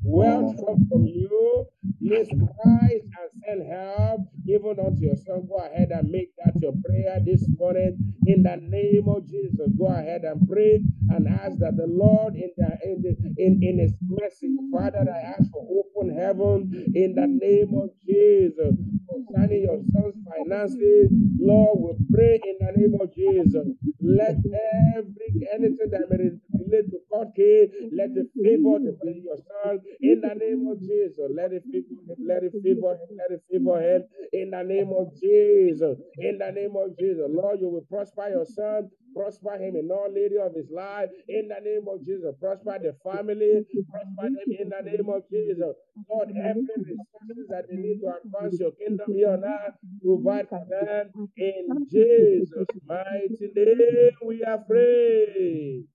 wealth 0.06 0.56
come 0.66 0.88
from 0.90 1.06
you. 1.06 1.66
Please 2.00 2.30
rise 2.34 3.02
and 3.02 3.30
send 3.46 3.72
help 3.72 4.22
even 4.48 4.78
unto 4.80 5.02
your 5.02 5.18
son. 5.18 5.48
Go 5.50 5.58
ahead 5.58 5.90
and 5.92 6.10
make 6.10 6.30
that 6.44 6.54
your 6.62 6.74
prayer 6.86 7.20
this 7.26 7.46
morning 7.58 7.98
in 8.28 8.44
the 8.44 8.58
name 8.62 9.10
of 9.10 9.26
Jesus. 9.28 9.72
Go 9.78 9.88
ahead 9.88 10.22
and 10.24 10.48
pray 10.48 10.82
and 11.10 11.28
ask 11.28 11.58
that 11.60 11.78
the 11.78 11.88
Lord 11.88 12.36
in 12.36 12.52
the 12.58 12.70
in 12.86 13.02
the, 13.02 13.14
in, 13.42 13.60
in 13.64 13.80
his 13.80 13.94
mercy, 14.08 14.54
Father, 14.72 15.06
I 15.10 15.34
ask 15.38 15.50
for 15.52 15.66
open 15.66 16.14
heaven 16.16 16.70
in 16.94 17.16
the 17.16 17.28
name 17.28 17.74
of 17.74 17.90
Jesus. 18.06 18.78
Concerning 19.10 19.64
your 19.64 19.82
son's 19.94 20.16
finances, 20.30 21.10
Lord, 21.40 21.80
we 21.82 22.06
pray 22.14 22.40
in 22.46 22.58
the 22.62 22.72
name 22.78 22.96
of 23.02 23.14
Jesus. 23.14 23.66
Let 24.02 24.38
every 24.98 25.30
anything 25.54 25.90
that 25.92 26.06
may 26.10 26.30
relate 26.54 26.92
case, 27.36 27.72
let 27.92 28.12
it 28.16 28.28
favor 28.44 28.80
the, 28.84 28.96
your 29.24 29.38
son 29.38 29.80
in 30.02 30.20
the 30.22 30.34
name 30.36 30.68
of 30.68 30.80
Jesus. 30.80 31.32
Let 31.32 31.54
it 31.54 31.64
favor 31.72 31.96
him, 32.08 32.18
let 32.28 32.44
it 32.44 32.54
favor 32.62 32.92
him, 33.00 33.10
let 33.18 33.32
it 33.32 33.44
favor 33.50 33.80
him 33.80 34.04
in 34.34 34.52
the 34.52 34.64
name 34.64 34.92
of 34.92 35.14
Jesus. 35.20 35.98
In 36.20 36.38
the 36.38 36.52
name 36.52 36.76
of 36.76 36.98
Jesus. 36.98 37.28
Lord, 37.30 37.60
you 37.62 37.70
will 37.70 37.86
prosper 37.90 38.30
your 38.30 38.46
son, 38.46 38.90
prosper 39.16 39.56
him 39.58 39.76
in 39.76 39.90
all 39.92 40.12
area 40.16 40.44
of 40.46 40.54
his 40.56 40.70
life. 40.70 41.10
In 41.28 41.48
the 41.48 41.60
name 41.64 41.86
of 41.88 42.06
Jesus. 42.06 42.36
Prosper 42.40 42.78
the 42.82 42.96
family, 43.04 43.64
prosper 43.90 44.28
them 44.36 44.50
in 44.60 44.70
the 44.70 44.82
name 44.92 45.10
of 45.10 45.24
Jesus. 45.30 45.76
Lord, 46.10 46.30
every 46.44 46.76
resources 46.84 47.48
that 47.50 47.66
they 47.70 47.78
need 47.78 48.00
to 48.02 48.08
advance 48.08 48.60
your 48.60 48.72
kingdom 48.74 49.14
here 49.14 49.32
on 49.32 49.44
earth, 49.44 49.76
provide 50.02 50.50
for 50.50 50.66
them 50.70 51.12
in 51.38 51.88
Jesus' 51.92 52.68
mighty 52.88 53.50
name. 53.56 54.12
We 54.26 54.44
are 54.44 54.64
free. 54.68 55.86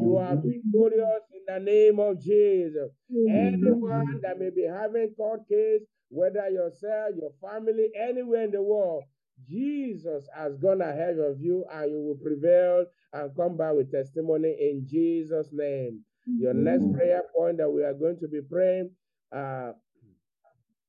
You 0.00 0.16
are 0.16 0.36
victorious 0.36 1.22
in 1.34 1.42
the 1.46 1.60
name 1.60 1.98
of 1.98 2.20
Jesus. 2.22 2.90
Anyone 3.10 4.20
that 4.22 4.38
may 4.38 4.50
be 4.50 4.62
having 4.64 5.10
court 5.16 5.48
case, 5.48 5.82
whether 6.08 6.48
yourself, 6.48 7.10
your 7.16 7.32
family, 7.40 7.88
anywhere 7.98 8.44
in 8.44 8.50
the 8.52 8.62
world, 8.62 9.04
Jesus 9.48 10.28
has 10.36 10.56
gone 10.56 10.80
ahead 10.80 11.18
of 11.18 11.40
you 11.40 11.64
and 11.72 11.90
you 11.90 12.00
will 12.00 12.16
prevail 12.22 12.86
and 13.12 13.36
come 13.36 13.56
back 13.56 13.74
with 13.74 13.90
testimony 13.92 14.56
in 14.60 14.86
Jesus' 14.88 15.48
name. 15.52 16.00
Your 16.26 16.54
next 16.54 16.92
prayer 16.92 17.22
point 17.34 17.56
that 17.58 17.70
we 17.70 17.82
are 17.82 17.94
going 17.94 18.18
to 18.20 18.28
be 18.28 18.40
praying, 18.42 18.90
uh, 19.34 19.72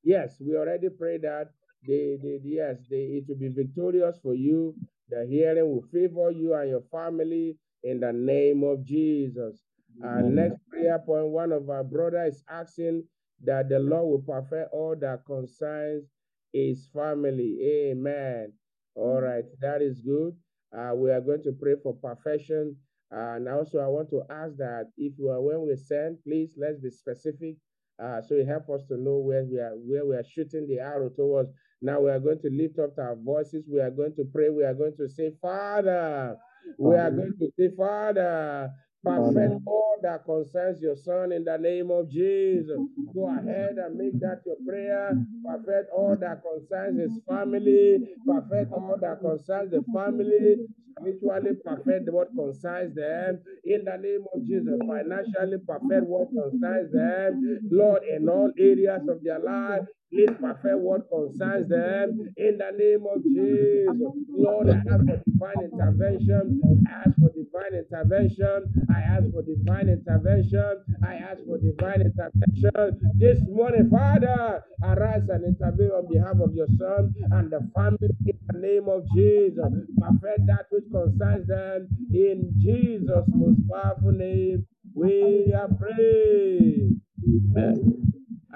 yes, 0.04 0.36
we 0.40 0.56
already 0.56 0.88
prayed 0.88 1.22
that. 1.22 1.50
The, 1.84 2.18
the, 2.22 2.40
yes, 2.44 2.76
the, 2.90 2.96
it 2.96 3.24
will 3.28 3.36
be 3.36 3.48
victorious 3.48 4.18
for 4.22 4.34
you. 4.34 4.74
The 5.08 5.26
hearing 5.28 5.66
will 5.68 5.84
favor 5.92 6.30
you 6.30 6.54
and 6.54 6.68
your 6.68 6.82
family 6.92 7.56
in 7.84 8.00
the 8.00 8.12
name 8.12 8.62
of 8.62 8.84
Jesus. 8.84 9.60
Our 10.04 10.22
next 10.22 10.58
prayer 10.70 10.98
point, 10.98 11.26
one 11.26 11.52
of 11.52 11.68
our 11.68 11.84
brothers 11.84 12.36
is 12.36 12.44
asking 12.48 13.04
that 13.44 13.68
the 13.68 13.78
Lord 13.78 14.06
will 14.26 14.40
perfect 14.40 14.70
all 14.72 14.94
that 15.00 15.24
concerns 15.26 16.04
his 16.52 16.88
family. 16.94 17.58
Amen. 17.90 18.52
All 18.94 19.20
right, 19.20 19.44
that 19.60 19.82
is 19.82 20.00
good. 20.00 20.34
Uh, 20.76 20.94
we 20.94 21.10
are 21.10 21.20
going 21.20 21.42
to 21.42 21.52
pray 21.52 21.74
for 21.82 21.94
perfection. 21.94 22.76
Uh, 23.12 23.34
and 23.36 23.48
also, 23.48 23.78
I 23.78 23.88
want 23.88 24.10
to 24.10 24.22
ask 24.30 24.56
that 24.58 24.90
if 24.96 25.18
you 25.18 25.30
are 25.30 25.40
when 25.40 25.66
we 25.66 25.76
send, 25.76 26.18
please 26.22 26.54
let's 26.56 26.78
be 26.78 26.90
specific. 26.90 27.56
Uh, 28.02 28.22
so 28.22 28.34
it 28.34 28.46
help 28.46 28.70
us 28.70 28.82
to 28.88 28.96
know 28.96 29.16
where 29.16 29.44
we 29.44 29.58
are 29.58 29.74
where 29.74 30.06
we 30.06 30.16
are 30.16 30.24
shooting 30.24 30.66
the 30.66 30.78
arrow 30.78 31.10
towards. 31.10 31.50
Now 31.82 32.00
we 32.00 32.10
are 32.10 32.20
going 32.20 32.40
to 32.40 32.50
lift 32.50 32.78
up 32.78 32.98
our 32.98 33.16
voices. 33.16 33.68
We 33.70 33.80
are 33.80 33.90
going 33.90 34.14
to 34.16 34.24
pray. 34.32 34.48
We 34.48 34.64
are 34.64 34.74
going 34.74 34.96
to 34.96 35.08
say, 35.08 35.32
Father. 35.42 36.36
We 36.78 36.96
are 36.96 37.10
going 37.10 37.34
to 37.38 37.48
say, 37.58 37.70
Father, 37.76 38.70
perfect 39.04 39.54
all 39.66 39.96
that 40.02 40.24
concerns 40.24 40.80
your 40.80 40.96
son 40.96 41.32
in 41.32 41.44
the 41.44 41.56
name 41.58 41.90
of 41.90 42.10
Jesus. 42.10 42.78
Go 43.14 43.28
ahead 43.28 43.76
and 43.78 43.96
make 43.96 44.18
that 44.20 44.42
your 44.46 44.56
prayer. 44.66 45.12
Perfect 45.44 45.90
all 45.94 46.16
that 46.20 46.42
concerns 46.42 47.00
his 47.00 47.20
family. 47.28 47.98
Perfect 48.26 48.72
all 48.72 48.96
that 49.00 49.20
concerns 49.20 49.70
the 49.70 49.82
family. 49.94 50.56
Spiritually 51.00 51.56
perfect 51.64 52.12
what 52.12 52.28
concerns 52.36 52.94
them 52.94 53.40
in 53.64 53.84
the 53.84 53.96
name 53.96 54.24
of 54.34 54.44
Jesus. 54.46 54.76
Financially 54.86 55.58
perfect 55.66 56.06
what 56.06 56.28
concerns 56.28 56.92
them. 56.92 57.60
Lord, 57.70 58.02
in 58.04 58.28
all 58.28 58.50
areas 58.58 59.08
of 59.08 59.22
their 59.22 59.38
life, 59.38 59.86
Please 60.12 60.30
perfect 60.40 60.78
what 60.78 61.08
concerns 61.08 61.68
them 61.68 62.32
in 62.36 62.58
the 62.58 62.70
name 62.76 63.06
of 63.06 63.22
Jesus. 63.22 63.94
Lord, 64.28 64.68
I 64.68 64.82
ask 64.90 65.04
for 65.06 65.22
divine 65.22 65.70
intervention. 65.70 66.60
I 66.86 66.90
ask 67.06 67.16
for 67.18 67.30
divine 67.30 67.74
intervention. 67.78 68.86
I 68.90 69.00
ask 69.02 69.30
for 69.30 69.42
divine 69.42 69.88
intervention. 69.88 70.82
I 71.06 71.14
ask 71.14 71.38
for 71.46 71.58
divine 71.58 72.02
intervention. 72.02 73.00
This 73.14 73.38
morning, 73.46 73.88
Father, 73.88 74.64
arise 74.82 75.28
and 75.28 75.44
intervene 75.44 75.90
on 75.94 76.12
behalf 76.12 76.40
of 76.42 76.54
your 76.54 76.66
son 76.76 77.14
and 77.30 77.50
the 77.52 77.60
family 77.72 78.10
in 78.26 78.38
the 78.50 78.58
name 78.58 78.88
of 78.88 79.06
Jesus. 79.14 79.62
Perfect 79.96 80.46
that 80.46 80.66
which 80.70 80.90
concerns 80.90 81.46
them 81.46 81.86
in 82.12 82.52
Jesus' 82.58 83.30
most 83.30 83.60
powerful 83.70 84.10
name. 84.10 84.66
We 84.92 85.54
are 85.54 85.68
praying. 85.68 87.00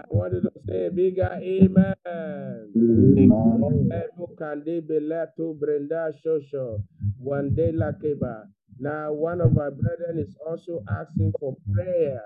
I 0.05 0.07
wanted 0.11 0.43
to 0.43 0.53
say 0.67 0.87
a 0.87 0.91
bigger 0.91 1.31
amen. 1.43 1.95
Ebu 4.01 4.27
kandi 4.39 4.81
beletu 4.89 5.55
brenda 5.61 6.13
shosho. 6.21 6.83
Wande 7.23 7.73
lakeba. 7.73 8.49
Now, 8.79 9.13
one 9.13 9.41
of 9.41 9.57
our 9.59 9.71
brethren 9.71 10.19
is 10.19 10.37
also 10.47 10.83
asking 11.01 11.33
for 11.41 11.57
prayer 11.75 12.23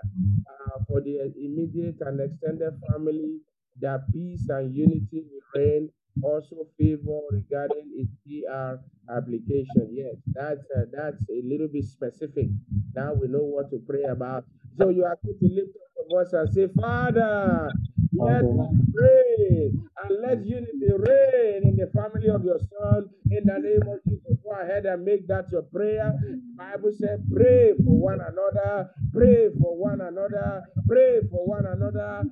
uh, 0.50 0.84
for 0.88 1.00
the 1.02 1.32
immediate 1.36 2.00
and 2.00 2.20
extended 2.20 2.74
family 2.90 3.40
that 3.80 4.00
peace 4.12 4.48
and 4.48 4.74
unity 4.74 5.22
will 5.28 5.46
reign. 5.54 5.90
Also, 6.22 6.66
favor 6.78 7.20
regarding 7.30 7.86
its 7.94 8.10
PR 8.26 8.80
application. 9.16 9.86
Yes, 9.92 10.16
that's 10.34 10.64
uh, 10.76 10.86
that's 10.92 11.22
a 11.30 11.40
little 11.46 11.68
bit 11.68 11.84
specific. 11.84 12.48
Now 12.94 13.14
we 13.14 13.28
know 13.28 13.44
what 13.44 13.70
to 13.70 13.78
pray 13.88 14.02
about. 14.04 14.44
So 14.76 14.88
you 14.90 15.04
are 15.04 15.16
going 15.24 15.38
to 15.38 15.48
lift 15.54 15.72
up 16.08 16.10
your 16.10 16.24
voice 16.24 16.32
and 16.32 16.52
say, 16.52 16.68
Father, 16.80 17.72
let 18.14 18.44
us 18.44 18.76
pray 18.94 19.27
and 19.38 20.12
let 20.22 20.44
unity 20.46 20.90
reign 20.96 21.62
in 21.68 21.76
the 21.76 21.90
family 21.94 22.28
of 22.28 22.44
your 22.44 22.58
son 22.58 23.08
in 23.30 23.44
the 23.46 23.58
name 23.58 23.82
of 23.88 23.98
Jesus. 24.08 24.36
Go 24.44 24.50
ahead 24.60 24.86
and 24.86 25.04
make 25.04 25.26
that 25.28 25.46
your 25.52 25.62
prayer. 25.62 26.12
Bible 26.56 26.92
said, 26.98 27.24
pray 27.32 27.72
for 27.84 27.96
one 27.98 28.20
another, 28.20 28.90
pray 29.12 29.48
for 29.60 29.76
one 29.78 30.00
another, 30.00 30.62
pray 30.88 31.20
for 31.30 31.46
one 31.46 31.66
another. 31.66 32.24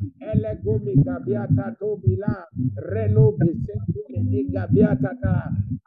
Reno 2.93 3.33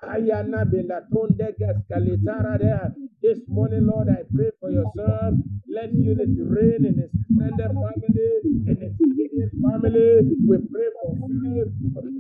ayana 0.04 0.66
belatonde 0.66 1.56
gascalitara 1.60 2.58
there. 2.60 2.94
This 3.22 3.40
morning, 3.48 3.88
Lord, 3.88 4.10
I 4.10 4.24
pray 4.36 4.52
for 4.60 4.72
your 4.72 4.86
son. 4.96 5.44
Let 5.68 5.94
unity 5.94 6.42
reign 6.42 6.86
in 6.86 6.96
his 7.02 7.12
extended 7.14 7.72
family, 7.74 8.32
in 8.68 8.78
his 8.82 8.94
immediate 9.00 9.52
family. 9.62 10.36
We 10.48 10.58
pray 10.72 10.90
for 11.02 11.09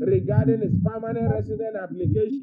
regarding 0.01 0.61
his 0.61 0.73
permanent 0.83 1.31
resident 1.31 1.75
application. 1.75 2.41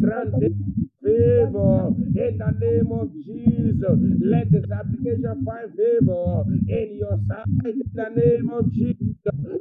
Grant 0.00 0.34
him 0.42 0.90
favor 1.02 1.92
in 2.14 2.38
the 2.38 2.50
name 2.58 2.90
of 2.92 3.12
Jesus. 3.24 3.98
Let 4.20 4.48
his 4.50 4.64
application 4.70 5.44
find 5.44 5.70
favor 5.76 6.44
in 6.68 6.98
your 6.98 7.18
sight 7.28 7.46
in 7.64 7.82
the 7.94 8.08
name 8.10 8.50
of 8.50 8.72
Jesus. 8.72 9.06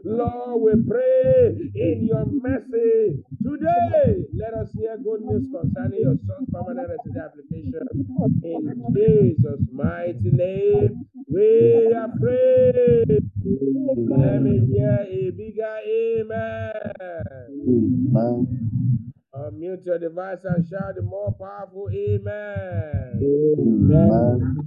Lord, 0.04 0.62
we 0.62 0.74
pray 0.90 1.56
in 1.76 2.08
your 2.08 2.26
mercy 2.26 3.24
today. 3.44 4.26
Let 4.34 4.54
us 4.54 4.70
hear 4.74 4.98
good 4.98 5.22
news 5.22 5.48
concerning 5.52 6.02
your 6.02 6.18
son's 6.26 6.50
permanent 6.52 6.90
resident 6.90 7.26
application. 7.26 7.86
In 8.44 8.84
Jesus' 8.94 9.66
mighty 9.72 10.32
name, 10.32 11.06
we 11.36 11.94
are 11.94 12.10
praying. 12.20 13.32
Let 14.08 14.42
me 14.42 14.66
hear 14.72 15.06
a 15.10 15.32
bigger 15.32 15.78
amen. 15.86 16.72
Amen. 17.68 19.12
Unmute 19.36 19.86
your 19.86 20.00
device 20.00 20.40
and 20.46 20.66
shout 20.66 20.96
the 20.96 21.02
more 21.02 21.36
powerful 21.38 21.90
amen. 21.94 23.20
Amen. 23.22 24.58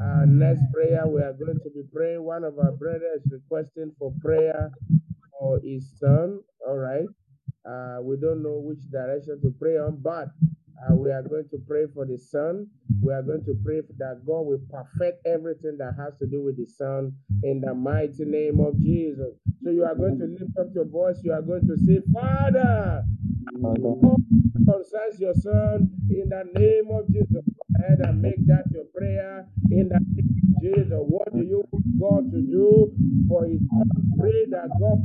Our 0.00 0.26
next 0.26 0.62
prayer, 0.72 1.04
we 1.08 1.20
are 1.20 1.32
going 1.32 1.58
to 1.64 1.70
be 1.74 1.82
praying. 1.92 2.22
One 2.22 2.44
of 2.44 2.56
our 2.58 2.72
brothers 2.72 3.22
is 3.24 3.32
requesting 3.32 3.92
for 3.98 4.12
prayer 4.22 4.70
for 5.38 5.58
his 5.64 5.98
son. 5.98 6.40
All 6.66 6.76
right. 6.78 7.06
Uh, 7.68 7.98
we 8.02 8.16
don't 8.16 8.42
know 8.42 8.60
which 8.62 8.78
direction 8.90 9.40
to 9.42 9.52
pray 9.58 9.76
on, 9.78 9.98
but 10.00 10.28
uh, 10.82 10.94
we 10.94 11.10
are 11.10 11.22
going 11.22 11.48
to 11.50 11.58
pray 11.66 11.86
for 11.94 12.06
the 12.06 12.18
son. 12.18 12.68
We 13.02 13.12
are 13.12 13.22
going 13.22 13.44
to 13.44 13.54
pray 13.64 13.80
that 13.98 14.22
God 14.26 14.42
will 14.46 14.60
perfect 14.70 15.26
everything 15.26 15.76
that 15.78 15.94
has 15.98 16.16
to 16.18 16.26
do 16.26 16.42
with 16.42 16.56
the 16.56 16.66
son 16.66 17.12
in 17.42 17.60
the 17.60 17.74
mighty 17.74 18.24
name 18.24 18.60
of 18.60 18.80
Jesus. 18.82 19.34
So 19.64 19.70
you 19.70 19.84
are 19.84 19.94
going 19.94 20.18
to 20.18 20.26
lift 20.26 20.56
up 20.58 20.68
your 20.74 20.86
voice. 20.86 21.20
You 21.24 21.32
are 21.32 21.42
going 21.42 21.66
to 21.66 21.76
say, 21.78 22.00
Father, 22.12 23.04
concerns 24.66 25.20
your 25.20 25.34
son 25.34 25.90
in 26.10 26.28
the 26.28 26.44
name 26.54 26.88
of 26.92 27.06
Jesus. 27.12 27.28
Go 27.32 27.62
ahead 27.80 28.00
and 28.00 28.22
make 28.22 28.46
that 28.46 28.66
your 28.72 28.84
prayer 28.96 29.46
in 29.70 29.88
the 29.88 30.00
name 30.16 30.32
of 30.56 30.62
Jesus. 30.62 31.00
What 31.00 31.32
do 31.32 31.42
you 31.42 31.64
want 31.72 32.00
God 32.00 32.32
to 32.32 32.40
do 32.42 32.92
for 33.28 33.46
his 33.46 33.60
son? 33.70 33.84
Pray 34.18 34.46
that 34.50 34.70
God 34.80 34.98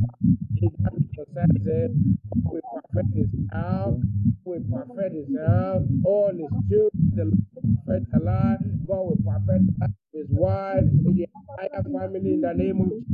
We 0.63 2.62
perfect 2.75 3.15
his 3.15 3.29
health. 3.51 4.01
We 4.46 4.60
perfect 4.72 5.15
his 5.15 5.29
health. 5.38 5.83
All 6.05 6.31
his 6.31 6.51
children, 6.70 7.46
the 7.55 7.61
perfect 7.85 8.24
life. 8.24 8.59
God 8.88 9.03
will 9.03 9.18
perfect 9.25 9.66
his 10.14 10.27
wife, 10.29 10.83
the 10.85 11.27
entire 11.27 11.83
family 11.83 12.33
in 12.33 12.42
the 12.42 12.53
name 12.53 12.81
of 12.81 12.90
Jesus 12.90 13.05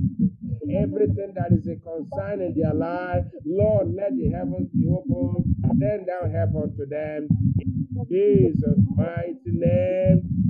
everything 0.75 1.33
that 1.35 1.51
is 1.51 1.67
a 1.67 1.75
concern 1.77 2.41
in 2.41 2.53
their 2.55 2.73
life. 2.73 3.25
Lord, 3.45 3.93
let 3.95 4.15
the 4.17 4.29
heavens 4.31 4.69
be 4.73 4.87
open. 4.87 5.55
Send 5.79 6.07
down 6.07 6.31
help 6.31 6.55
unto 6.55 6.85
them. 6.87 7.27
In 7.59 8.07
Jesus' 8.09 8.79
mighty 8.95 9.37
name. 9.45 10.43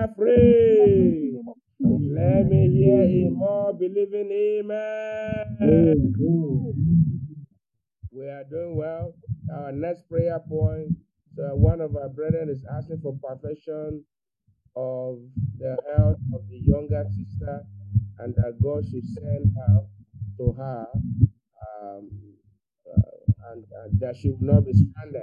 Are 0.00 0.08
free. 0.16 1.38
Let 1.82 2.46
me 2.48 2.68
hear 2.70 3.02
a 3.02 3.30
more 3.30 3.72
believing 3.72 4.30
amen. 4.30 6.14
We 8.12 8.26
are 8.28 8.44
doing 8.44 8.76
well. 8.76 9.14
Our 9.54 9.72
next 9.72 10.08
prayer 10.08 10.38
point. 10.46 10.92
So 11.36 11.54
one 11.54 11.80
of 11.80 11.96
our 11.96 12.10
brethren 12.10 12.50
is 12.50 12.64
asking 12.76 13.00
for 13.02 13.16
perfection 13.22 14.04
of 14.76 15.20
the 15.58 15.78
health 15.96 16.18
of 16.34 16.46
the 16.48 16.58
younger 16.58 17.04
sister 17.16 17.62
and 18.18 18.34
that 18.36 18.58
God 18.62 18.84
should 18.84 19.06
send 19.06 19.54
help 19.66 19.88
to 20.38 20.52
her 20.52 20.86
um, 21.82 22.10
uh, 22.94 23.52
and, 23.52 23.64
that 24.00 24.16
she 24.16 24.30
will 24.30 24.54
not 24.54 24.66
be 24.66 24.74
stranded. 24.74 25.22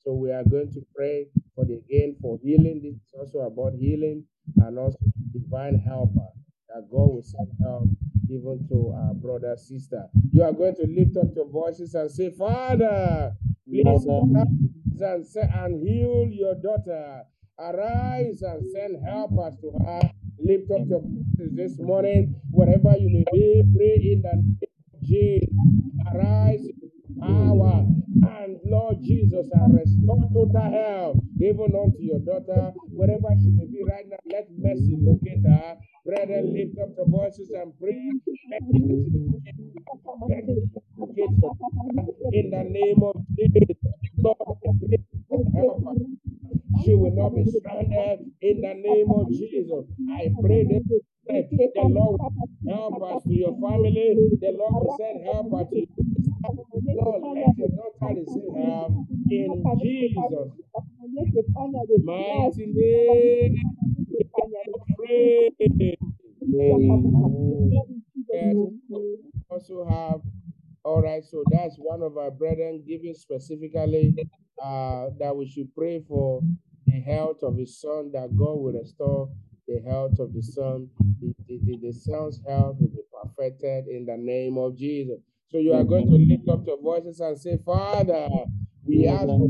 So 0.00 0.12
we 0.14 0.30
are 0.30 0.44
going 0.44 0.72
to 0.72 0.80
pray 0.94 1.28
for 1.54 1.64
the 1.64 1.74
again 1.76 2.16
for 2.20 2.38
healing. 2.42 2.80
This 2.82 2.94
is 2.96 3.14
also 3.18 3.40
about 3.40 3.74
healing 3.78 4.24
and 4.56 4.78
also 4.78 4.98
divine 5.38 5.78
helper 5.78 6.28
that 6.68 6.82
God 6.90 7.10
will 7.14 7.22
send 7.22 7.48
help 7.62 7.88
even 8.28 8.66
to 8.68 8.92
our 8.96 9.14
brother 9.14 9.56
sister. 9.56 10.06
You 10.32 10.42
are 10.42 10.52
going 10.52 10.74
to 10.76 10.86
lift 10.86 11.16
up 11.16 11.28
your 11.34 11.48
voices 11.48 11.94
and 11.94 12.10
say, 12.10 12.30
Father, 12.30 13.32
please 13.66 13.84
and, 15.00 15.26
se- 15.26 15.50
and 15.54 15.86
heal 15.86 16.28
your 16.30 16.54
daughter. 16.56 17.22
Arise 17.58 18.42
and 18.42 18.64
send 18.72 18.96
helpers 19.06 19.56
to 19.60 19.70
her. 19.84 20.10
Lift 20.38 20.70
up 20.72 20.86
your 20.88 21.00
voices 21.00 21.56
this 21.56 21.78
morning, 21.78 22.34
wherever 22.50 22.96
you 22.98 23.08
may 23.08 23.24
be, 23.32 23.62
pray 23.76 24.12
in 24.12 24.22
the 24.22 24.32
name 24.36 24.70
of 24.94 25.02
Jesus. 25.02 25.48
Arise 26.14 26.66
power 27.20 27.86
and 28.40 28.58
Lord 28.66 28.96
Jesus, 29.02 29.46
and 29.52 29.74
restore 29.78 30.22
total 30.32 30.70
health 30.70 31.16
even 31.40 31.72
unto 31.74 32.00
your 32.00 32.20
daughter, 32.20 32.72
wherever 32.90 33.28
she 33.40 33.50
may 33.50 33.66
be 33.66 33.84
right 33.88 34.06
now. 34.08 34.18
Let 34.30 34.48
mercy 34.56 34.96
locate 35.00 35.44
her. 35.46 35.76
Brethren, 36.04 36.54
lift 36.54 36.78
up 36.80 36.90
your 36.96 37.08
voices 37.08 37.50
and 37.50 37.72
pray. 37.78 38.10
In 42.32 42.50
the 42.50 42.64
name 42.64 43.02
of 43.02 43.16
Jesus. 43.36 43.76
Lord, 44.18 44.38
I. 45.56 46.82
She 46.84 46.94
will 46.94 47.14
not 47.14 47.34
be 47.34 47.44
stranded 47.50 48.20
in 48.42 48.60
the 48.60 48.74
name 48.74 49.10
of 49.10 49.28
Jesus. 49.30 49.84
I 50.10 50.28
pray 50.40 50.64
that 50.64 51.72
the 51.74 51.82
Lord 51.88 52.20
will 52.20 52.32
help 52.68 53.02
us 53.02 53.22
to 53.24 53.32
your 53.34 53.52
family. 53.60 54.16
The 54.40 54.52
Lord 54.58 54.74
will 54.74 54.96
send 54.98 55.24
help 55.24 55.50
to. 55.70 55.86
Lord, 56.94 57.22
let 57.34 57.58
your 57.58 57.68
daughter 57.68 58.14
receive 58.20 58.54
help 58.56 58.92
in 59.30 59.48
Jesus' 60.14 60.52
mighty 62.04 62.66
name. 62.66 63.56
Pray. 64.98 65.50
Yes, 68.32 68.56
also 69.50 69.84
have 69.88 70.20
all 70.84 71.02
right 71.02 71.24
so 71.24 71.44
that's 71.50 71.76
one 71.78 72.02
of 72.02 72.16
our 72.16 72.30
brethren 72.30 72.82
giving 72.86 73.14
specifically 73.14 74.14
uh 74.62 75.06
that 75.18 75.34
we 75.36 75.46
should 75.48 75.74
pray 75.74 76.00
for 76.08 76.42
the 76.86 77.00
health 77.00 77.42
of 77.42 77.56
his 77.56 77.80
son 77.80 78.10
that 78.12 78.28
god 78.36 78.54
will 78.58 78.72
restore 78.72 79.28
the 79.68 79.80
health 79.88 80.18
of 80.20 80.32
the 80.32 80.42
son. 80.42 80.88
The, 81.20 81.34
the, 81.48 81.58
the, 81.64 81.78
the 81.88 81.92
son's 81.92 82.40
health 82.48 82.76
will 82.80 82.88
be 82.88 83.02
perfected 83.22 83.88
in 83.88 84.06
the 84.06 84.16
name 84.16 84.58
of 84.58 84.76
jesus 84.76 85.20
so 85.50 85.58
you 85.58 85.72
are 85.72 85.84
going 85.84 86.06
to 86.06 86.14
lift 86.16 86.48
up 86.48 86.66
your 86.66 86.80
voices 86.80 87.20
and 87.20 87.38
say 87.38 87.58
father 87.64 88.28
we 88.84 89.06
ask 89.08 89.26
for 89.26 89.48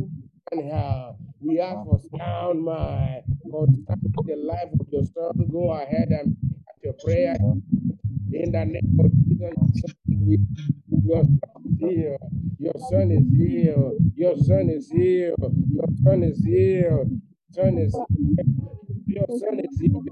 divine 0.53 0.71
health 0.71 1.17
we 1.41 1.61
ask 1.61 1.85
for 1.85 2.01
sound 2.19 2.65
mind 2.65 3.23
concerning 3.51 3.87
the 4.25 4.37
life 4.37 4.71
of 4.81 4.87
your 4.91 5.05
son 5.05 5.49
go 5.51 5.73
ahead 5.73 6.09
and 6.09 6.37
make 6.41 6.83
your 6.83 6.95
prayer 7.05 7.37
in 8.33 8.53
the 8.53 8.65
name 8.65 8.99
of 8.99 9.11
jesus 10.09 11.27
your 12.59 12.73
son 12.91 13.11
is 13.11 13.27
healed. 13.39 13.97
Your 14.17 14.37
son 14.39 14.71
is 14.71 14.91
healed. 14.91 15.55
Your 15.71 15.87
son 16.03 16.23
is 16.23 16.45
healed. 16.45 17.11
Your 17.55 17.65
son 17.65 17.79
is 17.79 17.95
healed. 17.97 18.71
Your 19.07 19.27
son 19.39 19.61
is 19.61 19.81
healed. 19.81 20.09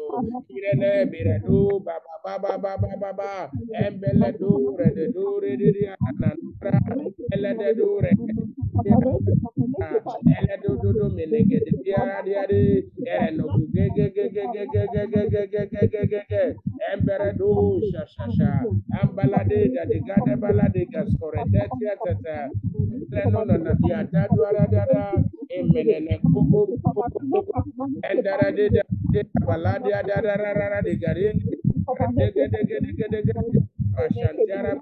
irene 0.49 1.05
biredo 1.11 1.79
baba 1.85 2.13
baba 2.23 2.57
baba 2.59 2.91
baba 3.01 3.31
embele 3.85 4.29
do 4.39 4.75
rede 4.77 5.05
do 5.13 5.39
rede 5.41 5.89
ana 6.07 6.29
nura 6.41 6.73
ele 7.33 7.51
de 7.59 7.69
do 7.75 7.99
rede 8.03 8.33
Eledododo 10.39 11.05
melegede 11.17 11.71
biara 11.83 12.17
diade 12.25 12.59
erenogu 13.13 13.59
gegegegegegegegegegegege 13.73 16.43
emberedo 16.93 17.49
shashasha 17.91 18.49
ambalade 19.01 19.59
gadigade 19.75 20.33
balade 20.41 20.81
gaskore 20.93 21.41
tetia 21.53 21.93
teta 22.03 22.37
lenono 23.13 23.55
na 23.65 23.73
biata 23.81 24.21
duara 24.35 24.63
dada 24.73 25.01
emenene 25.57 26.13
koko 26.33 26.59
koko 26.83 27.03
endarade 28.11 28.65
dada 28.75 29.21
balade 29.47 29.89
dada 30.09 30.33
rara 30.37 30.79
de 30.85 30.93
garin 31.03 31.35
degedegedegedege 32.17 33.33
compassion. 33.97 34.37
There 34.47 34.65
are 34.65 34.77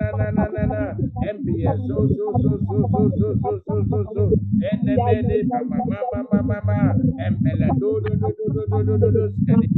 na 0.00 0.08
na 0.18 0.26
na 0.30 0.44
na 0.54 0.64
na, 0.66 0.82
MBS, 1.34 1.78
so 1.88 2.06
so 2.16 2.26
so 2.42 2.50
so 2.66 2.78
so 2.88 3.02
so 3.18 3.28
so 3.42 3.52
so 3.66 3.76
so 3.90 3.98
so, 4.14 4.24
Bele, 4.58 5.44
Mama 5.48 5.78
Mama 6.12 6.42
Mama, 6.42 6.94
and 7.18 7.36
Bella 7.42 7.68
do 7.80 8.00
do 8.04 8.12
do 8.16 8.28
do 8.38 8.46
do 8.54 8.82
do 8.84 8.98
do 8.98 8.98
do 8.98 9.10
do, 9.12 9.68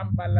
ambalade 0.00 0.39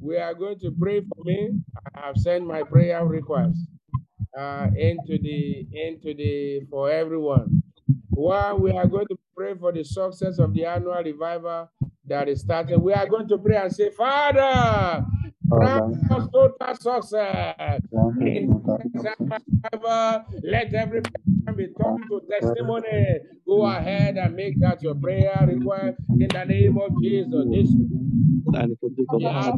we 0.00 0.16
are 0.16 0.34
going 0.34 0.58
to 0.60 0.70
pray 0.78 1.00
for 1.00 1.24
me. 1.24 1.50
I 1.94 2.06
have 2.06 2.16
sent 2.16 2.46
my 2.46 2.62
prayer 2.62 3.04
request 3.04 3.58
uh, 4.38 4.66
into 4.76 5.18
the 5.20 5.66
into 5.72 6.14
the 6.14 6.60
for 6.70 6.90
everyone. 6.90 7.62
While 8.10 8.58
we 8.58 8.72
are 8.72 8.86
going 8.86 9.06
to 9.08 9.18
pray 9.36 9.54
for 9.58 9.72
the 9.72 9.84
success 9.84 10.38
of 10.38 10.52
the 10.52 10.64
annual 10.64 11.02
revival 11.02 11.70
that 12.06 12.28
is 12.28 12.40
starting, 12.40 12.82
we 12.82 12.92
are 12.92 13.06
going 13.06 13.28
to 13.28 13.38
pray 13.38 13.56
and 13.56 13.72
say, 13.72 13.90
Father, 13.90 15.04
grant 15.48 15.94
us 16.10 16.28
total 16.32 16.74
success. 16.74 17.80
In 18.20 18.62
this 18.92 19.04
revival, 19.20 20.24
let 20.42 20.74
every 20.74 21.00
person 21.02 21.56
be 21.56 21.68
turned 21.80 22.04
to 22.10 22.20
testimony. 22.28 23.20
Go 23.46 23.66
ahead 23.66 24.16
and 24.16 24.34
make 24.34 24.58
that 24.60 24.82
your 24.82 24.94
prayer 24.94 25.46
request 25.46 25.98
in 26.18 26.28
the 26.28 26.44
name 26.44 26.78
of 26.78 26.90
Jesus. 27.00 27.46
This 27.50 27.70
yeah, 29.18 29.52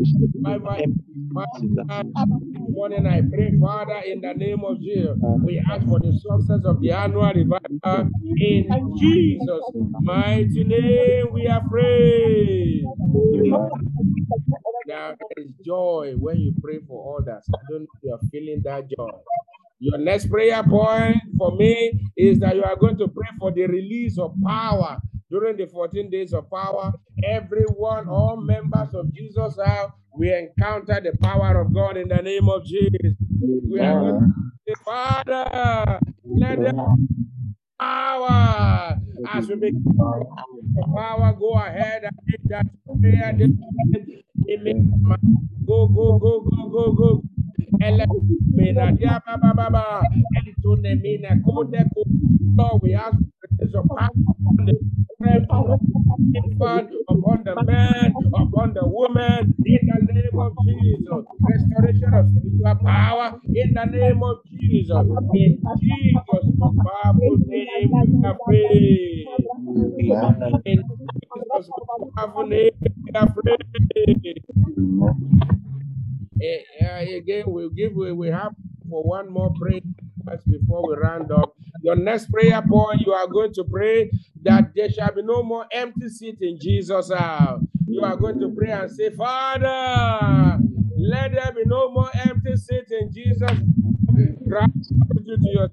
morning 2.70 3.06
I 3.06 3.20
pray, 3.22 3.52
Father, 3.60 4.00
in 4.06 4.20
the 4.20 4.32
name 4.34 4.64
of 4.64 4.80
Jesus, 4.80 5.16
we 5.44 5.62
ask 5.70 5.86
for 5.86 5.98
the 6.00 6.12
success 6.12 6.64
of 6.64 6.80
the 6.80 6.90
annual 6.92 7.32
revival. 7.32 8.10
In 8.36 8.94
Jesus' 8.98 9.62
mighty 10.00 10.64
name, 10.64 11.32
we 11.32 11.46
are 11.46 11.62
praying. 11.68 12.94
There 14.86 15.16
is 15.36 15.52
joy 15.64 16.14
when 16.18 16.40
you 16.40 16.54
pray 16.62 16.78
for 16.86 17.20
others. 17.20 17.44
I 17.54 17.58
don't 17.70 17.82
know 17.82 17.86
if 17.94 18.02
you 18.02 18.12
are 18.12 18.20
feeling 18.30 18.62
that 18.64 18.88
joy. 18.96 19.10
Your 19.78 19.98
next 19.98 20.30
prayer 20.30 20.62
point 20.62 21.18
for 21.38 21.56
me 21.56 22.00
is 22.16 22.38
that 22.40 22.56
you 22.56 22.64
are 22.64 22.76
going 22.76 22.98
to 22.98 23.08
pray 23.08 23.28
for 23.38 23.50
the 23.52 23.66
release 23.66 24.18
of 24.18 24.34
power 24.46 25.00
during 25.30 25.56
the 25.56 25.66
14 25.66 26.10
days 26.10 26.32
of 26.32 26.50
power. 26.50 26.92
Everyone, 27.24 28.08
all 28.08 28.36
members 28.36 28.94
of 28.94 29.12
Jesus 29.14 29.56
house, 29.64 29.92
we 30.16 30.32
encounter 30.34 31.00
the 31.00 31.16
power 31.22 31.60
of 31.60 31.72
God 31.72 31.96
in 31.96 32.08
the 32.08 32.20
name 32.20 32.48
of 32.48 32.64
Jesus. 32.64 33.14
We 33.70 33.80
are 33.80 33.94
going 34.00 34.20
to 34.20 34.34
say, 34.66 34.74
Father, 34.84 36.00
let 36.24 36.58
the 36.58 36.74
power 37.78 38.98
as 39.32 39.48
we 39.48 39.54
begin 39.56 39.74
the 40.74 40.82
power, 40.94 41.32
go 41.38 41.52
ahead 41.54 42.04
and 42.04 42.16
make 42.26 42.44
that 42.48 42.66
prayer. 43.00 43.32
Go, 45.66 45.86
go, 45.88 46.18
go, 46.18 46.40
go, 46.40 46.68
go, 46.68 46.92
go. 46.92 47.22
Lord, 52.56 52.82
we 52.82 52.94
ask 52.94 53.16
power 53.96 54.10
upon 54.46 54.66
the 54.66 54.74
infant, 56.34 56.90
upon 57.08 57.44
the 57.44 57.56
man, 57.56 58.16
upon 58.34 58.74
the 58.74 58.86
woman, 58.86 59.44
in 59.64 59.80
the 59.86 60.12
name 60.14 60.38
of 60.38 60.52
Jesus. 60.64 61.24
Restoration 61.46 62.10
of 62.14 62.26
spiritual 62.28 62.76
power 62.84 63.40
in 63.54 63.74
the 63.74 63.84
name 63.86 64.22
of 64.22 64.38
Jesus. 64.50 65.06
In 65.32 65.58
Jesus' 65.80 66.48
powerful 66.84 67.38
name, 67.46 67.90
we 68.22 68.28
are 68.28 68.38
praying. 68.46 69.28
In 70.64 70.84
Jesus' 71.06 71.70
powerful 72.16 72.44
name, 72.46 72.70
we 72.84 73.12
are 73.14 73.28
praying. 73.34 73.56
Eh, 76.40 76.62
uh, 76.84 77.16
again, 77.18 77.44
we'll 77.48 77.70
give 77.70 77.94
we, 77.94 78.12
we 78.12 78.28
have 78.28 78.52
for 78.90 79.02
one 79.04 79.30
more 79.32 79.54
prayer 79.60 79.80
before 80.46 80.88
we 80.88 80.96
round 80.96 81.30
up. 81.32 81.54
Your 81.82 81.96
next 81.96 82.30
prayer 82.30 82.60
point, 82.62 83.00
you 83.06 83.12
are 83.12 83.26
going 83.26 83.54
to 83.54 83.64
pray 83.64 84.10
that 84.42 84.72
there 84.74 84.90
shall 84.90 85.14
be 85.14 85.22
no 85.22 85.42
more 85.42 85.66
empty 85.72 86.08
seat 86.08 86.38
in 86.40 86.58
Jesus' 86.60 87.12
house. 87.12 87.62
You 87.86 88.02
are 88.02 88.16
going 88.16 88.38
to 88.40 88.50
pray 88.50 88.70
and 88.72 88.90
say, 88.90 89.10
Father, 89.10 90.58
let 90.98 91.32
there 91.32 91.52
be 91.52 91.62
no 91.66 91.90
more 91.90 92.10
empty 92.26 92.56
seat 92.56 92.90
in 92.90 93.12
Jesus. 93.12 93.50
Gratitude 94.48 95.42
to 95.42 95.48
yourself. 95.48 95.70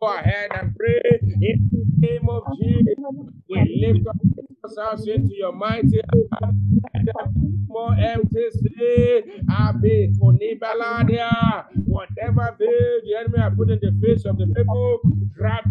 Go 0.00 0.08
ahead 0.16 0.50
and 0.54 0.76
pray 0.76 1.00
in 1.40 1.58
the 1.72 2.08
name 2.08 2.28
of 2.28 2.44
Jesus. 2.58 2.96
We 3.50 3.80
lift 3.82 4.06
up 4.08 4.16
house 4.78 5.06
into 5.08 5.34
your 5.34 5.52
mighty 5.52 6.00
be 6.12 7.12
more 7.68 7.94
empty. 7.96 8.46
Abe 9.50 10.12
Konibaladia. 10.20 11.66
Whatever 11.86 12.56
veil 12.58 13.00
the 13.04 13.16
enemy 13.20 13.40
has 13.40 13.54
put 13.56 13.70
in 13.70 13.80
the 13.82 13.92
face 14.02 14.24
of 14.26 14.38
the 14.38 14.46
people, 14.46 15.00
grab. 15.36 15.64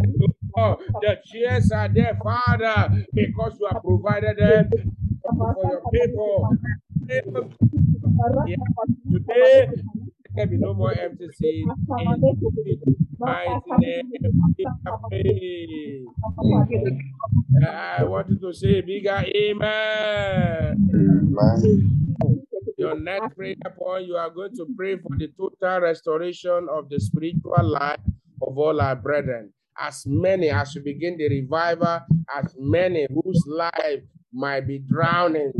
Oh, 0.58 0.78
The 1.02 1.18
chairs 1.26 1.72
are 1.72 1.90
there, 1.90 2.18
Father, 2.24 3.06
because 3.14 3.58
you 3.60 3.68
have 3.72 3.84
provided 3.84 4.38
them 4.38 4.70
for 5.54 5.66
your 5.70 5.84
people. 5.92 6.50
Today, 9.12 9.68
there 10.38 10.46
be 10.46 10.58
no 10.58 10.74
more 10.74 10.94
empty 10.94 11.28
seat. 11.34 11.66
In 12.00 12.22
Jesus' 12.64 12.96
mighty 13.18 13.72
name. 13.80 14.12
I 17.68 18.04
want 18.04 18.30
you 18.30 18.38
to 18.40 18.54
say 18.54 18.82
bigger 18.82 19.26
amen. 19.36 20.78
Your 22.78 23.00
next 23.00 23.36
prayer 23.36 23.56
point, 23.76 24.06
you 24.06 24.16
are 24.16 24.30
going 24.30 24.56
to 24.56 24.68
pray 24.78 24.98
for 24.98 25.18
the 25.18 25.30
total 25.36 25.82
restoration 25.82 26.68
of 26.72 26.88
the 26.90 27.00
spiritual 27.00 27.64
life 27.64 28.00
of 28.42 28.56
all 28.58 28.80
our 28.80 28.96
brethren. 28.96 29.52
As 29.80 30.06
many 30.06 30.50
as 30.50 30.76
we 30.76 30.82
begin 30.82 31.18
the 31.18 31.28
revival, 31.30 32.02
as 32.36 32.56
many 32.60 33.08
whose 33.10 33.44
life 33.48 34.04
might 34.32 34.68
be 34.68 34.78
drowning, 34.80 35.52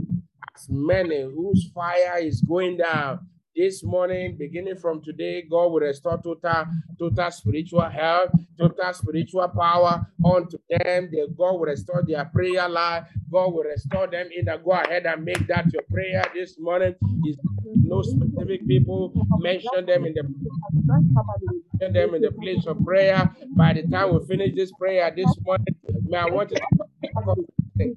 as 0.56 0.68
many 0.70 1.24
whose 1.24 1.72
fire 1.74 2.20
is 2.20 2.42
going 2.42 2.78
down, 2.78 3.28
This 3.58 3.84
morning, 3.84 4.38
beginning 4.38 4.78
from 4.78 5.02
today, 5.02 5.42
God 5.42 5.72
will 5.72 5.80
restore 5.80 6.22
total, 6.22 6.66
total 7.00 7.32
spiritual 7.32 7.90
health, 7.90 8.30
total 8.56 8.94
spiritual 8.94 9.48
power 9.48 10.06
unto 10.24 10.60
them. 10.70 11.10
The 11.10 11.28
God 11.36 11.54
will 11.54 11.62
restore 11.62 12.04
their 12.08 12.26
prayer 12.26 12.70
life. 12.70 13.08
God 13.32 13.54
will 13.54 13.64
restore 13.64 14.06
them 14.06 14.30
in 14.32 14.46
the 14.46 14.62
go 14.64 14.74
ahead 14.74 15.08
and 15.08 15.26
make 15.26 15.48
that 15.48 15.74
your 15.74 15.82
prayer 15.92 16.24
this 16.36 16.60
morning. 16.60 16.94
Is 17.26 17.36
no 17.64 18.04
specific 18.04 18.68
people 18.68 19.12
mention 19.40 19.88
them 19.88 20.06
in 20.06 20.14
the 20.14 20.22
mention 20.22 21.94
them 21.94 22.14
in 22.14 22.22
the 22.22 22.32
place 22.40 22.68
of 22.68 22.86
prayer. 22.86 23.28
By 23.56 23.74
the 23.74 23.88
time 23.88 24.14
we 24.14 24.24
finish 24.28 24.54
this 24.56 24.72
prayer 24.72 25.12
this 25.16 25.36
morning, 25.44 25.66
may 26.08 26.20
I 26.20 26.26
want 26.26 26.50
to 26.52 26.62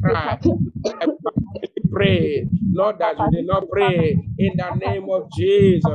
cry. 0.03 0.39
Pray, 1.93 2.49
not 2.73 2.99
that 3.01 3.19
you 3.21 3.31
did 3.31 3.47
not 3.47 3.69
pray 3.71 4.19
in 4.39 4.57
the 4.57 4.71
name 4.79 5.09
of 5.11 5.31
Jesus. 5.31 5.93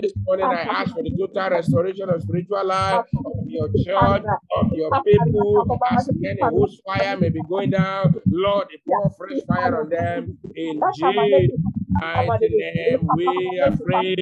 This 0.00 0.12
morning, 0.26 0.52
I 0.52 0.62
ask 0.62 0.92
for 0.94 1.02
the 1.02 1.10
total 1.18 1.50
restoration 1.50 2.08
of 2.10 2.22
spiritual 2.22 2.64
life 2.66 3.04
of 3.24 3.32
your 3.48 3.68
church, 3.84 4.24
of 4.56 4.72
your 4.72 4.92
people, 5.04 5.66
as 5.90 6.10
any 6.24 6.44
whose 6.48 6.80
fire 6.86 7.16
may 7.16 7.28
be 7.30 7.42
going 7.42 7.70
down. 7.70 8.14
Lord, 8.30 8.68
pour 8.86 9.10
fresh 9.18 9.40
fire 9.46 9.80
on 9.80 9.88
them 9.90 10.38
in 10.56 10.88
Jesus' 10.92 11.52
mighty 11.92 12.48
name. 12.50 13.08
We 13.16 13.60
are 13.64 13.76
praying. 13.76 14.16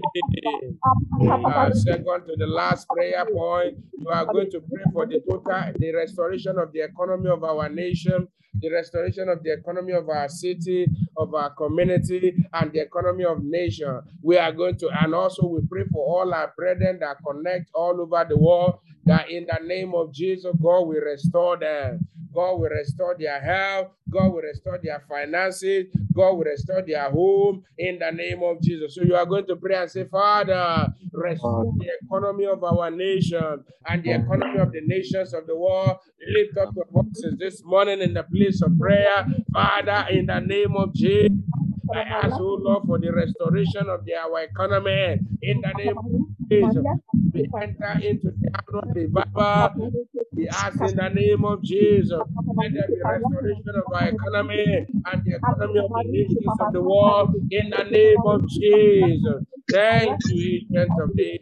Uh, 1.20 1.72
second 1.74 2.26
to 2.26 2.36
the 2.36 2.46
last 2.46 2.88
prayer 2.88 3.24
point, 3.26 3.78
you 3.98 4.08
are 4.08 4.24
going 4.26 4.50
to 4.50 4.60
pray 4.60 4.82
for 4.92 5.06
the 5.06 5.20
total, 5.28 5.72
the 5.78 5.92
restoration 5.94 6.58
of 6.58 6.72
the 6.72 6.80
economy 6.80 7.28
of 7.28 7.44
our 7.44 7.68
nation, 7.68 8.28
the 8.60 8.70
restoration 8.72 9.28
of 9.28 9.42
the 9.42 9.52
economy 9.52 9.92
of 9.92 10.08
our 10.08 10.28
city, 10.28 10.86
of 11.16 11.34
our 11.34 11.50
community, 11.50 12.34
and 12.54 12.72
the 12.72 12.80
economy 12.80 13.24
of 13.24 13.42
nation. 13.42 14.00
We 14.22 14.38
are 14.38 14.52
going 14.52 14.76
to, 14.78 14.90
and 15.02 15.14
also 15.14 15.46
we 15.46 15.60
pray 15.68 15.84
for 15.92 16.04
all 16.04 16.32
our 16.32 16.52
brethren 16.56 16.98
that 17.00 17.18
connect 17.26 17.70
all 17.74 18.00
over 18.00 18.24
the 18.28 18.38
world, 18.38 18.78
that 19.04 19.30
in 19.30 19.46
the 19.46 19.64
name 19.64 19.94
of 19.94 20.12
Jesus, 20.12 20.54
God 20.62 20.82
we 20.82 20.98
restore 20.98 21.56
them. 21.58 22.06
God 22.38 22.60
will 22.60 22.70
restore 22.70 23.16
their 23.18 23.40
health. 23.40 23.88
God 24.08 24.28
will 24.32 24.42
restore 24.42 24.78
their 24.80 25.02
finances. 25.08 25.86
God 26.14 26.34
will 26.34 26.44
restore 26.44 26.82
their 26.86 27.10
home 27.10 27.64
in 27.76 27.98
the 27.98 28.12
name 28.12 28.44
of 28.44 28.62
Jesus. 28.62 28.94
So 28.94 29.02
you 29.02 29.16
are 29.16 29.26
going 29.26 29.46
to 29.48 29.56
pray 29.56 29.74
and 29.74 29.90
say, 29.90 30.04
Father, 30.04 30.86
restore 31.12 31.72
the 31.78 31.90
economy 32.00 32.46
of 32.46 32.62
our 32.62 32.92
nation 32.92 33.64
and 33.88 34.04
the 34.04 34.12
economy 34.12 34.60
of 34.60 34.70
the 34.70 34.82
nations 34.86 35.34
of 35.34 35.48
the 35.48 35.56
world. 35.56 35.96
Lift 36.32 36.56
up 36.58 36.72
your 36.76 36.86
voices 36.92 37.34
this 37.40 37.60
morning 37.64 38.00
in 38.02 38.14
the 38.14 38.22
place 38.22 38.62
of 38.62 38.78
prayer. 38.78 39.26
Father, 39.52 40.06
in 40.10 40.26
the 40.26 40.38
name 40.38 40.76
of 40.76 40.94
Jesus. 40.94 41.32
I 41.92 42.00
ask, 42.00 42.36
oh 42.38 42.58
Lord, 42.60 42.84
for 42.86 43.00
the 43.00 43.10
restoration 43.10 43.88
of 43.88 44.04
the, 44.04 44.14
our 44.14 44.42
economy 44.42 45.18
in 45.42 45.60
the 45.60 45.72
name 45.76 45.96
of 45.96 46.04
Jesus. 46.50 46.84
We 47.34 47.48
enter 47.62 48.00
into 48.02 48.30
the 48.30 48.50
annual 48.56 48.92
revival. 48.94 49.92
We 50.34 50.48
ask 50.48 50.80
in 50.80 50.96
the 50.96 51.08
name 51.08 51.44
of 51.44 51.62
Jesus. 51.62 52.22
Let 52.56 52.72
there 52.72 52.88
be 52.88 53.00
restoration 53.04 53.74
of 53.76 53.92
our 53.92 54.08
economy 54.08 54.86
and 55.06 55.22
the 55.24 55.36
economy 55.36 55.78
of 55.78 55.90
the 55.90 56.04
nations 56.04 56.56
of 56.60 56.72
the 56.72 56.82
world 56.82 57.34
in 57.50 57.70
the 57.70 57.84
name 57.84 58.18
of 58.24 58.48
Jesus. 58.48 59.44
Thank 59.70 60.20
you, 60.26 60.60
agent 60.70 60.92
of 60.98 61.14
the 61.16 61.40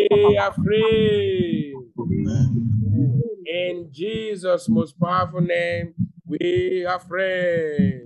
we 0.00 0.36
are 0.38 0.52
free. 0.52 1.76
In 3.46 3.88
Jesus' 3.92 4.68
most 4.68 4.98
powerful 5.00 5.40
name, 5.40 5.94
we 6.26 6.84
are 6.88 6.98
free. 7.00 8.02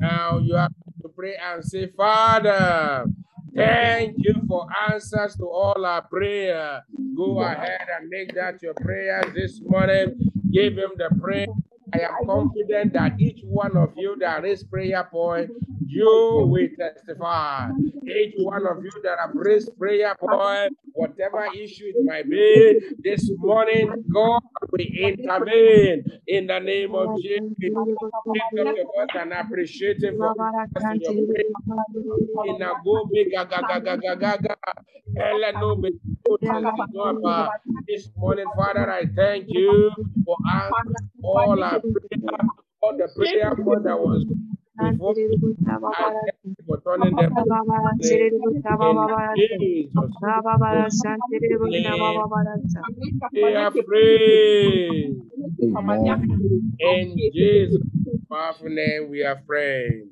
Now 0.00 0.38
you 0.38 0.54
have 0.56 0.70
to 0.70 0.85
pray 1.16 1.34
and 1.36 1.64
say, 1.64 1.88
Father, 1.96 3.06
thank 3.54 4.16
you 4.18 4.34
for 4.46 4.66
answers 4.90 5.34
to 5.36 5.44
all 5.44 5.84
our 5.84 6.02
prayer. 6.02 6.82
Go 7.16 7.40
ahead 7.40 7.86
and 7.98 8.08
make 8.10 8.34
that 8.34 8.62
your 8.62 8.74
prayer 8.74 9.22
this 9.34 9.60
morning. 9.64 10.30
Give 10.52 10.76
him 10.76 10.92
the 10.96 11.08
prayer. 11.20 11.46
I 11.94 12.00
am 12.00 12.26
confident 12.26 12.92
that 12.92 13.18
each 13.18 13.40
one 13.44 13.76
of 13.76 13.92
you 13.96 14.16
that 14.20 14.42
prayer 14.70 15.08
point, 15.10 15.50
you 15.86 16.44
will 16.50 16.68
testify. 16.78 17.70
Each 18.04 18.34
one 18.38 18.66
of 18.66 18.84
you 18.84 18.90
that 19.02 19.18
have 19.18 19.30
raised 19.34 19.76
prayer 19.78 20.14
point, 20.20 20.76
whatever 20.96 21.44
issue 21.46 21.84
it 21.92 21.96
might 22.04 22.28
be, 22.28 22.80
this 23.04 23.30
morning 23.36 24.04
God 24.12 24.40
will 24.72 24.80
intervene 24.80 26.04
in 26.26 26.46
the 26.46 26.58
name 26.58 26.94
of 26.94 27.14
Jesus. 27.20 27.42
Lift 27.62 28.58
up 28.60 28.76
your 28.76 28.86
voice 28.86 29.08
uh, 29.14 29.18
and 29.20 29.32
appreciate 29.32 30.02
Him 30.02 30.16
for 30.18 30.34
answering 30.76 31.00
your 31.02 31.12
prayer. 31.12 31.44
In 32.46 32.62
a 32.62 32.74
go 32.84 33.08
big 33.12 33.30
gaga 33.30 33.62
gaga 33.68 33.96
gaga 33.98 34.38
gaga. 34.42 34.56
Ella 35.18 35.52
no 35.52 35.76
this 37.88 38.08
morning, 38.16 38.46
Father, 38.56 38.90
I 38.90 39.04
thank 39.14 39.46
you 39.48 39.90
for 40.24 40.36
all 41.24 41.62
our 41.62 41.80
prayer, 41.80 42.20
all 42.82 42.96
the 42.96 43.08
prayer 43.16 43.54
that 43.84 43.98
was 43.98 44.24
before. 44.78 45.14
I 45.96 46.10
thank 46.44 46.58
you 46.58 46.64
for 46.66 46.80
turning 46.80 47.16
them 47.16 47.32
in 48.00 48.08
Jesus' 49.60 49.92
name. 50.22 50.32
We 53.32 53.54
are 53.54 53.70
free. 53.86 55.22
In 56.80 57.16
Jesus' 57.32 57.82
powerful 58.30 58.68
name, 58.68 59.10
we 59.10 59.22
are 59.24 59.40
praying. 59.46 60.10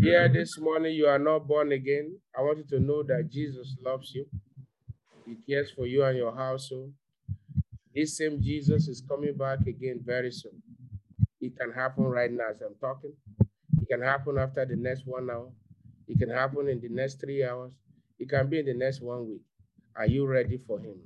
Here 0.00 0.28
this 0.28 0.58
morning, 0.58 0.94
you 0.94 1.06
are 1.06 1.18
not 1.18 1.46
born 1.48 1.72
again. 1.72 2.16
I 2.36 2.42
want 2.42 2.58
you 2.58 2.64
to 2.78 2.80
know 2.80 3.02
that 3.04 3.28
Jesus 3.30 3.74
loves 3.84 4.12
you. 4.14 4.26
He 5.26 5.36
cares 5.48 5.70
for 5.70 5.86
you 5.86 6.04
and 6.04 6.16
your 6.16 6.34
household. 6.34 6.92
This 7.94 8.16
same 8.16 8.40
Jesus 8.40 8.86
is 8.88 9.02
coming 9.08 9.36
back 9.36 9.60
again 9.66 10.00
very 10.04 10.30
soon. 10.30 10.62
It 11.40 11.56
can 11.58 11.72
happen 11.72 12.04
right 12.04 12.30
now 12.30 12.50
as 12.50 12.60
I'm 12.62 12.74
talking. 12.80 13.12
It 13.88 13.94
can 13.94 14.02
happen 14.02 14.36
after 14.36 14.66
the 14.66 14.76
next 14.76 15.06
one 15.06 15.30
hour. 15.30 15.48
It 16.06 16.18
can 16.18 16.30
happen 16.30 16.68
in 16.68 16.80
the 16.80 16.90
next 16.90 17.20
three 17.20 17.42
hours. 17.42 17.72
It 18.18 18.28
can 18.28 18.48
be 18.48 18.58
in 18.58 18.66
the 18.66 18.74
next 18.74 19.00
one 19.00 19.26
week. 19.26 19.42
Are 19.96 20.06
you 20.06 20.26
ready 20.26 20.58
for 20.58 20.78
him? 20.78 20.96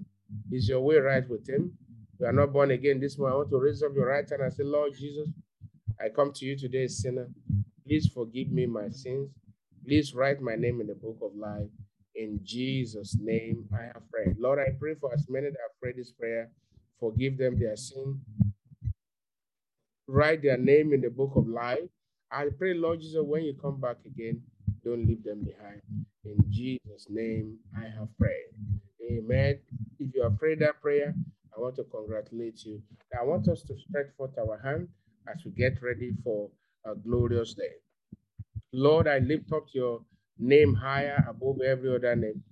Is 0.50 0.68
your 0.68 0.80
way 0.80 0.96
right 0.96 1.28
with 1.28 1.48
him? 1.48 1.76
You 2.18 2.26
are 2.26 2.32
not 2.32 2.52
born 2.52 2.72
again 2.72 2.98
this 2.98 3.18
morning. 3.18 3.34
I 3.34 3.36
want 3.38 3.50
to 3.50 3.58
raise 3.58 3.82
up 3.82 3.92
your 3.94 4.08
right 4.08 4.28
hand 4.28 4.42
and 4.42 4.52
say, 4.52 4.64
Lord 4.64 4.94
Jesus, 4.94 5.28
I 6.00 6.08
come 6.08 6.32
to 6.34 6.44
you 6.44 6.58
today, 6.58 6.88
sinner. 6.88 7.28
Please 7.86 8.08
forgive 8.08 8.50
me 8.50 8.66
my 8.66 8.88
sins. 8.88 9.30
Please 9.84 10.14
write 10.14 10.40
my 10.40 10.56
name 10.56 10.80
in 10.80 10.86
the 10.88 10.94
book 10.94 11.18
of 11.22 11.36
life. 11.36 11.68
In 12.14 12.40
Jesus' 12.42 13.16
name, 13.20 13.68
I 13.72 13.84
have 13.84 14.02
prayed. 14.10 14.36
Lord, 14.38 14.58
I 14.58 14.72
pray 14.78 14.94
for 15.00 15.12
as 15.12 15.26
many 15.28 15.46
that 15.46 15.56
have 15.62 15.80
prayed 15.80 15.96
this 15.96 16.10
prayer. 16.12 16.50
Forgive 16.98 17.38
them 17.38 17.58
their 17.58 17.76
sin. 17.76 18.20
Write 20.06 20.42
their 20.42 20.58
name 20.58 20.92
in 20.92 21.00
the 21.00 21.10
book 21.10 21.32
of 21.36 21.46
life. 21.46 21.88
I 22.32 22.48
pray, 22.58 22.74
Lord 22.74 23.00
Jesus, 23.00 23.22
when 23.24 23.44
you 23.44 23.54
come 23.60 23.80
back 23.80 23.98
again, 24.06 24.42
don't 24.84 25.06
leave 25.06 25.22
them 25.24 25.44
behind. 25.44 25.82
In 26.24 26.38
Jesus' 26.50 27.06
name, 27.10 27.58
I 27.76 27.84
have 27.84 28.08
prayed. 28.18 28.54
Amen. 29.10 29.60
If 30.00 30.14
you 30.14 30.22
have 30.22 30.38
prayed 30.38 30.60
that 30.60 30.80
prayer, 30.80 31.14
I 31.56 31.60
want 31.60 31.76
to 31.76 31.84
congratulate 31.84 32.64
you. 32.64 32.82
I 33.18 33.24
want 33.24 33.48
us 33.48 33.62
to 33.64 33.74
stretch 33.78 34.08
forth 34.16 34.38
our 34.38 34.58
hand 34.64 34.88
as 35.28 35.44
we 35.44 35.52
get 35.52 35.82
ready 35.82 36.12
for 36.24 36.50
a 36.86 36.94
glorious 36.94 37.54
day. 37.54 37.74
Lord, 38.72 39.08
I 39.08 39.18
lift 39.18 39.52
up 39.52 39.66
your 39.72 40.00
name 40.38 40.74
higher 40.74 41.24
above 41.28 41.60
every 41.62 41.94
other 41.94 42.16
name. 42.16 42.42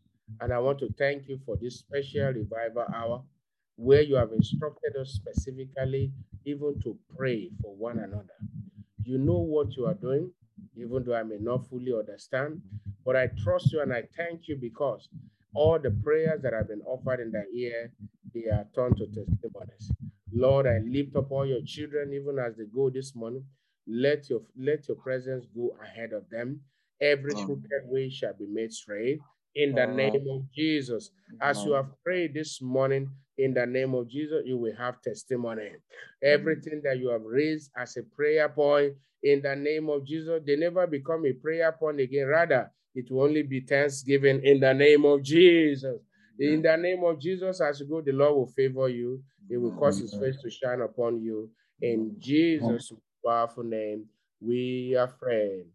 And 0.40 0.52
I 0.52 0.58
want 0.60 0.78
to 0.80 0.90
thank 0.98 1.28
you 1.28 1.40
for 1.46 1.56
this 1.60 1.80
special 1.80 2.32
revival 2.32 2.86
hour 2.94 3.24
where 3.76 4.02
you 4.02 4.16
have 4.16 4.32
instructed 4.32 4.96
us 5.00 5.10
specifically 5.12 6.12
even 6.44 6.80
to 6.84 6.98
pray 7.16 7.50
for 7.62 7.74
one 7.74 7.98
another. 7.98 8.36
You 9.04 9.18
know 9.18 9.38
what 9.38 9.76
you 9.76 9.86
are 9.86 9.94
doing, 9.94 10.30
even 10.76 11.04
though 11.04 11.14
I 11.14 11.22
may 11.22 11.38
not 11.38 11.68
fully 11.68 11.92
understand, 11.92 12.62
but 13.04 13.16
I 13.16 13.28
trust 13.42 13.72
you 13.72 13.80
and 13.80 13.92
I 13.92 14.02
thank 14.16 14.48
you 14.48 14.56
because 14.56 15.08
all 15.54 15.78
the 15.78 15.90
prayers 15.90 16.42
that 16.42 16.52
have 16.52 16.68
been 16.68 16.82
offered 16.82 17.20
in 17.20 17.32
the 17.32 17.44
ear, 17.54 17.92
they 18.34 18.44
are 18.50 18.66
turned 18.74 18.96
to 18.98 19.06
testimonies. 19.06 19.90
Lord, 20.32 20.66
I 20.66 20.78
lift 20.78 21.16
up 21.16 21.30
all 21.32 21.46
your 21.46 21.62
children 21.64 22.12
even 22.12 22.38
as 22.38 22.56
they 22.56 22.64
go 22.72 22.90
this 22.90 23.14
morning. 23.16 23.44
Let 23.86 24.30
your 24.30 24.42
let 24.56 24.86
your 24.86 24.96
presence 24.96 25.46
go 25.54 25.74
ahead 25.82 26.12
of 26.12 26.28
them. 26.30 26.60
Every 27.00 27.34
crooked 27.34 27.70
way 27.86 28.10
shall 28.10 28.34
be 28.34 28.46
made 28.46 28.72
straight 28.72 29.20
in 29.54 29.74
the 29.74 29.86
name 29.86 30.26
of 30.30 30.50
Jesus. 30.52 31.10
As 31.40 31.64
you 31.64 31.72
have 31.72 31.88
prayed 32.04 32.34
this 32.34 32.60
morning, 32.62 33.10
in 33.44 33.54
the 33.54 33.66
name 33.66 33.94
of 33.94 34.08
Jesus, 34.08 34.42
you 34.44 34.58
will 34.58 34.74
have 34.76 35.00
testimony. 35.02 35.70
Everything 36.22 36.80
that 36.84 36.98
you 36.98 37.08
have 37.08 37.22
raised 37.22 37.70
as 37.76 37.96
a 37.96 38.02
prayer 38.02 38.48
point, 38.48 38.94
in 39.22 39.42
the 39.42 39.54
name 39.54 39.88
of 39.88 40.06
Jesus, 40.06 40.40
they 40.46 40.56
never 40.56 40.86
become 40.86 41.26
a 41.26 41.32
prayer 41.32 41.72
point 41.72 42.00
again. 42.00 42.26
Rather, 42.26 42.70
it 42.94 43.10
will 43.10 43.22
only 43.22 43.42
be 43.42 43.60
thanksgiving 43.60 44.40
in 44.44 44.60
the 44.60 44.72
name 44.72 45.04
of 45.04 45.22
Jesus. 45.22 46.00
In 46.38 46.62
the 46.62 46.76
name 46.76 47.04
of 47.04 47.20
Jesus, 47.20 47.60
as 47.60 47.80
you 47.80 47.86
go, 47.86 48.00
the 48.00 48.12
Lord 48.12 48.34
will 48.34 48.46
favor 48.46 48.88
you. 48.88 49.22
It 49.48 49.58
will 49.58 49.72
cause 49.72 49.98
his 49.98 50.14
face 50.14 50.36
to 50.42 50.50
shine 50.50 50.80
upon 50.80 51.20
you. 51.20 51.50
In 51.82 52.14
Jesus' 52.18 52.92
powerful 53.24 53.64
name, 53.64 54.06
we 54.40 54.96
are 54.96 55.08
friends. 55.08 55.66